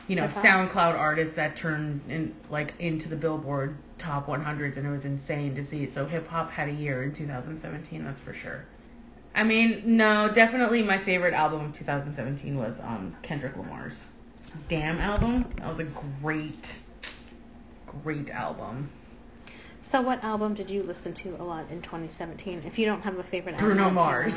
[0.09, 0.45] you know Hip-hop.
[0.45, 5.55] SoundCloud artists that turned in like into the Billboard top 100s, and it was insane
[5.55, 5.87] to see.
[5.87, 8.65] So hip hop had a year in 2017, that's for sure.
[9.35, 13.97] I mean, no, definitely my favorite album of 2017 was um, Kendrick Lamar's
[14.69, 15.45] Damn album.
[15.59, 15.85] That was a
[16.23, 16.77] great,
[18.05, 18.91] great album.
[19.83, 22.63] So, what album did you listen to a lot in 2017?
[22.65, 24.35] If you don't have a favorite Bruno album, that Mars.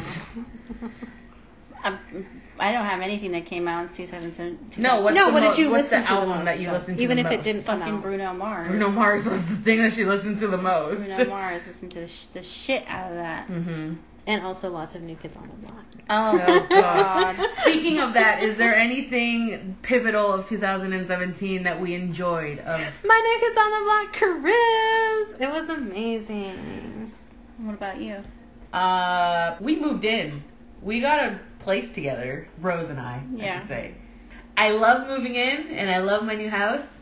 [1.83, 1.99] I'm,
[2.59, 4.83] I don't have anything that came out in 2017.
[4.83, 6.59] No, what's No, the what did you what's listen the to the album most, that
[6.59, 6.73] you though?
[6.73, 7.43] listened to Even the if it most?
[7.45, 8.01] didn't come fucking out.
[8.01, 8.67] Bruno Mars.
[8.69, 10.97] Bruno Mars was the thing that she listened to the most.
[10.97, 11.61] Bruno Mars.
[11.67, 13.45] Listen to the, sh- the shit out of that.
[13.45, 13.93] hmm
[14.28, 15.86] And also lots of New Kids on the Block.
[16.09, 17.38] Oh, Oh, God.
[17.38, 17.49] God.
[17.61, 22.59] Speaking of that, is there anything pivotal of 2017 that we enjoyed?
[22.59, 25.39] Of My New Kids on the Block, Chris!
[25.39, 27.11] It was amazing.
[27.59, 28.21] What about you?
[28.73, 30.43] uh, we moved in.
[30.82, 33.15] We got a place together, Rose and I.
[33.15, 33.59] I Yeah.
[33.59, 33.93] should say.
[34.57, 36.96] I love moving in, and I love my new house.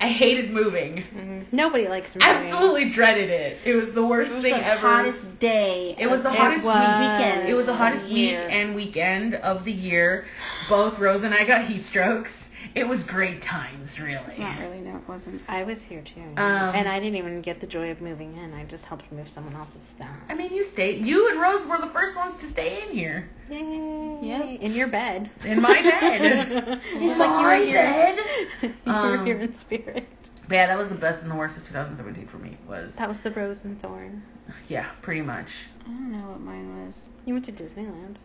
[0.00, 1.04] I hated moving.
[1.16, 1.44] Mhm.
[1.52, 2.28] Nobody likes moving.
[2.28, 3.58] Absolutely dreaded it.
[3.64, 4.86] It was the worst It was thing the ever.
[4.86, 5.94] hottest day.
[5.98, 7.20] It was the hottest every was.
[7.20, 7.48] weekend.
[7.48, 10.26] It was the hottest week and weekend of the year.
[10.68, 12.45] Both Rose and I got heat strokes.
[12.76, 14.36] It was great times, really.
[14.38, 14.80] Not really.
[14.80, 15.40] No, it wasn't.
[15.48, 16.20] I was here too.
[16.36, 18.52] Um, and I didn't even get the joy of moving in.
[18.52, 20.10] I just helped move someone else's stuff.
[20.28, 21.04] I mean, you stayed.
[21.06, 23.30] You and Rose were the first ones to stay in here.
[23.50, 24.18] Yay.
[24.22, 24.42] Yeah.
[24.42, 25.30] In your bed.
[25.42, 26.80] In my bed.
[26.86, 27.76] it's In like you were here.
[27.82, 28.18] bed.
[28.62, 30.06] you were Um, here in spirit.
[30.46, 32.58] But yeah, that was the best and the worst of 2017 for me.
[32.68, 34.22] Was That was the rose and thorn.
[34.68, 35.48] yeah, pretty much.
[35.84, 37.08] I don't know what mine was.
[37.24, 38.16] You went to Disneyland.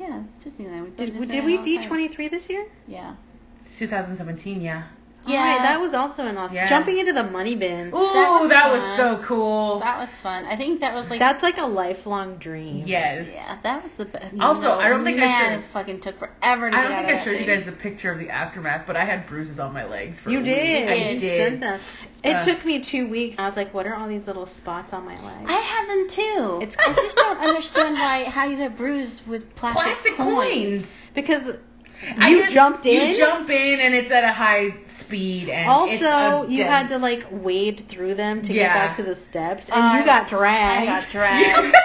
[0.00, 0.84] Yeah, it's Disneyland.
[0.84, 1.64] We go to Did, Disneyland did we all.
[1.64, 2.66] D23 this year?
[2.86, 3.14] Yeah.
[3.64, 4.84] It's 2017, yeah.
[5.26, 5.40] Yeah.
[5.40, 6.54] Alright, that was also an awesome.
[6.56, 6.68] Yeah.
[6.70, 7.88] Jumping into the money bin.
[7.88, 9.80] Ooh, That that was was, so cool.
[9.80, 10.46] That was fun.
[10.46, 11.18] I think that was like.
[11.18, 12.84] That's like a lifelong dream.
[12.86, 13.26] yes.
[13.30, 14.34] Yeah, that was the best.
[14.40, 17.20] Also, I don't think I man, showed- it fucking took forever to I don't think
[17.20, 19.84] I showed you guys a picture of the aftermath, but I had bruises on my
[19.84, 20.88] legs for You did.
[20.88, 21.62] I You did.
[22.24, 23.36] It Uh, took me two weeks.
[23.38, 25.44] I was like, what are all these little spots on my legs?
[25.46, 26.58] I have them too.
[26.62, 30.92] It's- I just don't understand why how you get bruised with plastic, Plastic coins.
[31.14, 31.44] because
[32.26, 33.10] you just- jumped in.
[33.10, 34.74] You jump in and it's at a high
[35.08, 38.64] speed and it's also, you had to like wade through them to Yeah.
[38.64, 40.88] get back to the steps, and I you got dragged.
[40.88, 41.74] I got dragged.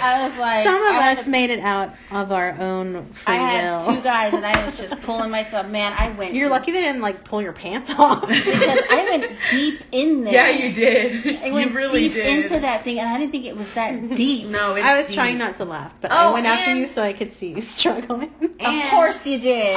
[0.02, 3.34] I was like, Some of I us to- made it out of our own free
[3.34, 3.96] I had will.
[3.96, 5.68] two guys and I was just pulling myself.
[5.68, 6.34] Man, I went.
[6.34, 8.22] You're lucky they didn't like pull your pants off.
[8.28, 10.34] because I went deep in there.
[10.34, 11.44] Yeah, you did.
[11.44, 12.46] I went you really deep did.
[12.46, 14.48] into that thing, and I didn't think it was that deep.
[14.48, 15.16] No, it's I was deep.
[15.16, 17.62] trying not to laugh, but I Oh, went after you so I could see you
[17.62, 18.32] struggling.
[18.66, 19.76] Of course you did.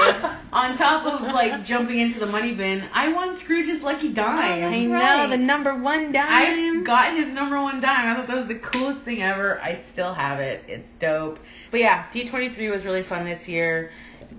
[0.53, 4.39] On top of like jumping into the money bin, I won Scrooge's lucky dime.
[4.39, 5.27] I That's know right.
[5.31, 6.25] the number one dime.
[6.29, 8.09] I got his number one dime.
[8.09, 9.61] I thought that was the coolest thing ever.
[9.61, 10.65] I still have it.
[10.69, 11.39] It's dope.
[11.71, 13.91] But yeah, D23 was really fun this year.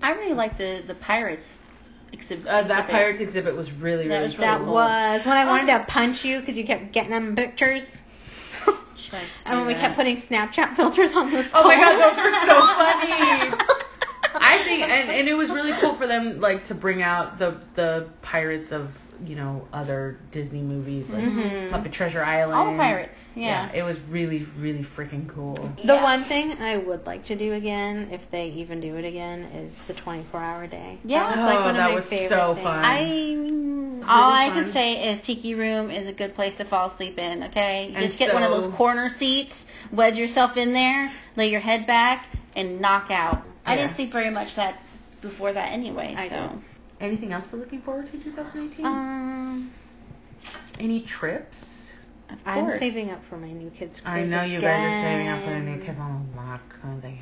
[0.02, 1.48] I really like the the pirates
[2.12, 2.46] exhibit.
[2.46, 4.42] Uh, that Pirates exhibit was really, That really was cool.
[4.44, 7.84] that was when I wanted to punch you because you kept getting them pictures.
[9.44, 12.60] And when we kept putting Snapchat filters on the Oh my god, those were so
[12.76, 13.74] funny.
[14.42, 17.56] I think, and, and it was really cool for them, like, to bring out the
[17.74, 18.88] the pirates of,
[19.26, 21.70] you know, other Disney movies, like Mhm.
[21.70, 22.54] Muppet Treasure Island.
[22.58, 23.22] all the pirates.
[23.34, 23.68] Yeah.
[23.72, 25.54] it was really, really freaking cool.
[25.84, 26.02] The Yeah.
[26.02, 29.76] one thing I would like to do again, if they even do it again, is
[29.86, 30.98] the 24-hour day.
[31.04, 31.20] Yeah.
[31.28, 32.64] that was like Oh, one of that my was favorite so things.
[32.66, 32.84] fun.
[32.84, 33.36] I
[34.08, 34.64] all I fun.
[34.64, 37.44] can say is Tiki Room is a good place to fall asleep in.
[37.44, 41.48] Okay, you And just get one of those corner seats, wedge yourself in there, lay
[41.50, 42.24] your head back,
[42.56, 43.42] and knock out.
[43.66, 44.80] I didn't sleep very much that
[45.20, 46.14] before that anyway.
[46.16, 46.50] I so.
[47.00, 48.84] Anything else we're looking forward to 2018?
[48.84, 49.72] Um,
[50.78, 51.92] Any trips?
[52.46, 52.78] I'm course.
[52.78, 54.00] saving up for my new kids.
[54.04, 55.86] I know you guys are saving up for the new again.
[55.86, 56.30] kid on.
[56.84, 57.20] Oh, they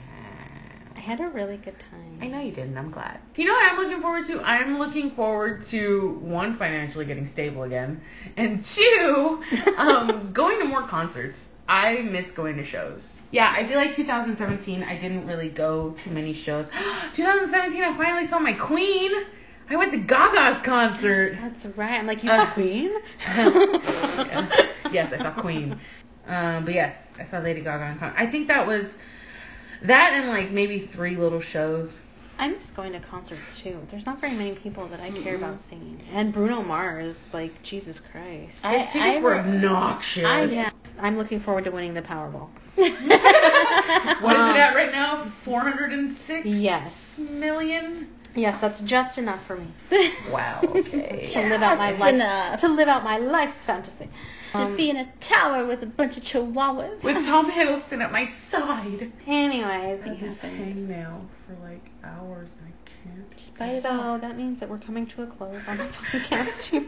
[0.95, 0.97] have.
[1.03, 2.19] had a really good time.
[2.21, 3.19] I know you did, and I'm glad.
[3.37, 4.41] You know what I'm looking forward to?
[4.43, 8.01] I'm looking forward to one, financially getting stable again,
[8.37, 9.43] and two,
[9.77, 11.49] um, going to more concerts.
[11.69, 13.03] I miss going to shows.
[13.31, 16.67] Yeah, I feel like 2017 I didn't really go to many shows.
[17.15, 19.11] 2017 I finally saw my Queen.
[19.71, 21.37] I went to Gaga's concert.
[21.41, 21.99] That's right.
[21.99, 22.91] I'm like, you Uh, saw Queen?
[23.21, 24.69] yes.
[24.93, 25.79] yes, I saw Queen.
[26.27, 28.19] Um, but yes, I saw Lady Gaga in concert.
[28.21, 28.97] I think that was
[29.83, 31.93] that and like maybe three little shows.
[32.41, 33.79] I'm just going to concerts too.
[33.91, 35.39] There's not very many people that I care Mm-mm.
[35.39, 36.01] about seeing.
[36.15, 38.55] And Bruno Mars, like Jesus Christ.
[38.63, 40.25] I- His tickets were re- obnoxious.
[40.25, 42.49] I- yeah, I'm looking forward to winning the Powerball.
[42.77, 45.25] What is Um, it at right now?
[45.45, 47.15] 406 Yes.
[47.19, 48.07] million?
[48.35, 49.67] Yes, that's just enough for me.
[50.31, 51.29] Wow, okay.
[51.33, 52.15] to live out my That's life.
[52.15, 52.61] enough.
[52.61, 54.09] To live out my life's fantasy.
[54.53, 57.03] to Um, be in a tower with a bunch of chihuahuas.
[57.03, 59.11] With Tom Hiddleston at my side.
[59.27, 60.77] Anyways, I had this happens.
[60.89, 63.37] hangnail for like hours and I can't.
[63.37, 66.87] Just so that means that we're coming to a close on the podcast here.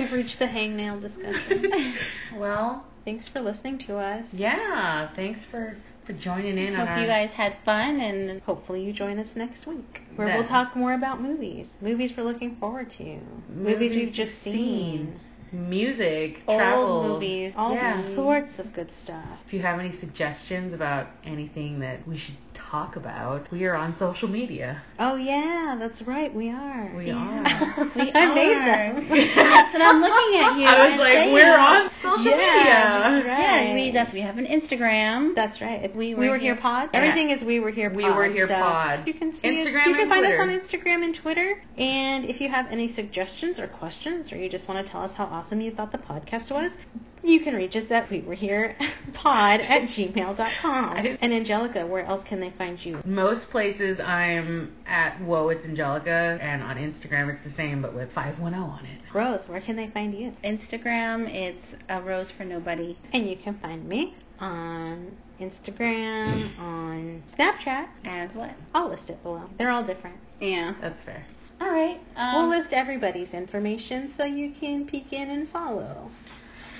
[0.00, 1.94] We've reached the hangnail discussion.
[2.36, 4.26] Well, Thanks for listening to us.
[4.34, 5.08] yeah.
[5.16, 5.76] Thanks for
[6.08, 9.66] for joining in on Hope you guys had fun and Hopefully you join us next
[9.66, 11.76] week, where we'll talk more about movies.
[11.82, 13.20] Movies we're looking forward to.
[13.54, 15.20] Movies, we've just seen.
[15.52, 17.54] music, old travel, movies.
[17.56, 18.00] All Yeah.
[18.00, 19.22] sorts of good stuff.
[19.46, 23.94] If you have any suggestions about anything that we should talk about, we are on
[23.96, 24.82] social media.
[24.98, 26.34] Oh yeah, that's right.
[26.34, 26.90] We are.
[26.96, 27.16] We Yeah.
[27.16, 27.84] are.
[27.96, 28.34] We I are.
[28.34, 29.08] made them.
[29.36, 30.66] That's what I'm looking at you.
[30.68, 32.74] I was like, we're on social Yeah, media.
[32.74, 33.62] that's right.
[33.68, 35.34] Yeah, we that's we have an Instagram.
[35.34, 35.82] That's right.
[35.84, 36.90] It's We we Were were, here Here- pod.
[36.92, 36.98] Yeah.
[37.00, 37.96] Everything is we were here pod.
[37.96, 39.06] We Were Here so Pod.
[39.06, 39.80] You can see Instagram.
[39.80, 40.42] us- you can find Twitter.
[40.42, 41.62] us on Instagram and Twitter.
[41.78, 45.14] And if you have any suggestions or questions, or you just want to tell us
[45.14, 46.76] how awesome you thought the podcast was,
[47.22, 48.76] you can reach us at we were here
[49.12, 50.90] pod at gmail.com.
[50.96, 53.00] I didn't- And Angelica, where else can they find you?
[53.04, 58.12] Most places I'm at Whoa It's Angelica, and on Instagram it's the same, but with
[58.12, 59.00] 510 on it.
[59.12, 60.34] Rose, where can they find you?
[60.44, 62.96] Instagram, it's a rose for nobody.
[63.12, 65.10] And you can find me on
[65.40, 67.86] Instagram, on Snapchat.
[68.04, 68.50] As what?
[68.74, 69.42] I'll list it below.
[69.58, 70.16] They're all different.
[70.40, 70.74] Yeah.
[70.80, 71.24] That's fair.
[71.60, 71.98] All right.
[72.16, 76.08] Um, we'll list everybody's information so you can peek in and follow.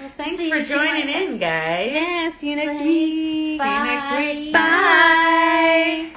[0.01, 1.90] Well, thanks See for joining in, guys.
[1.90, 2.84] Yes, see you next Bye.
[2.84, 3.61] week.
[3.61, 4.53] See you next week.
[4.53, 4.61] Bye.
[4.61, 5.94] Bye.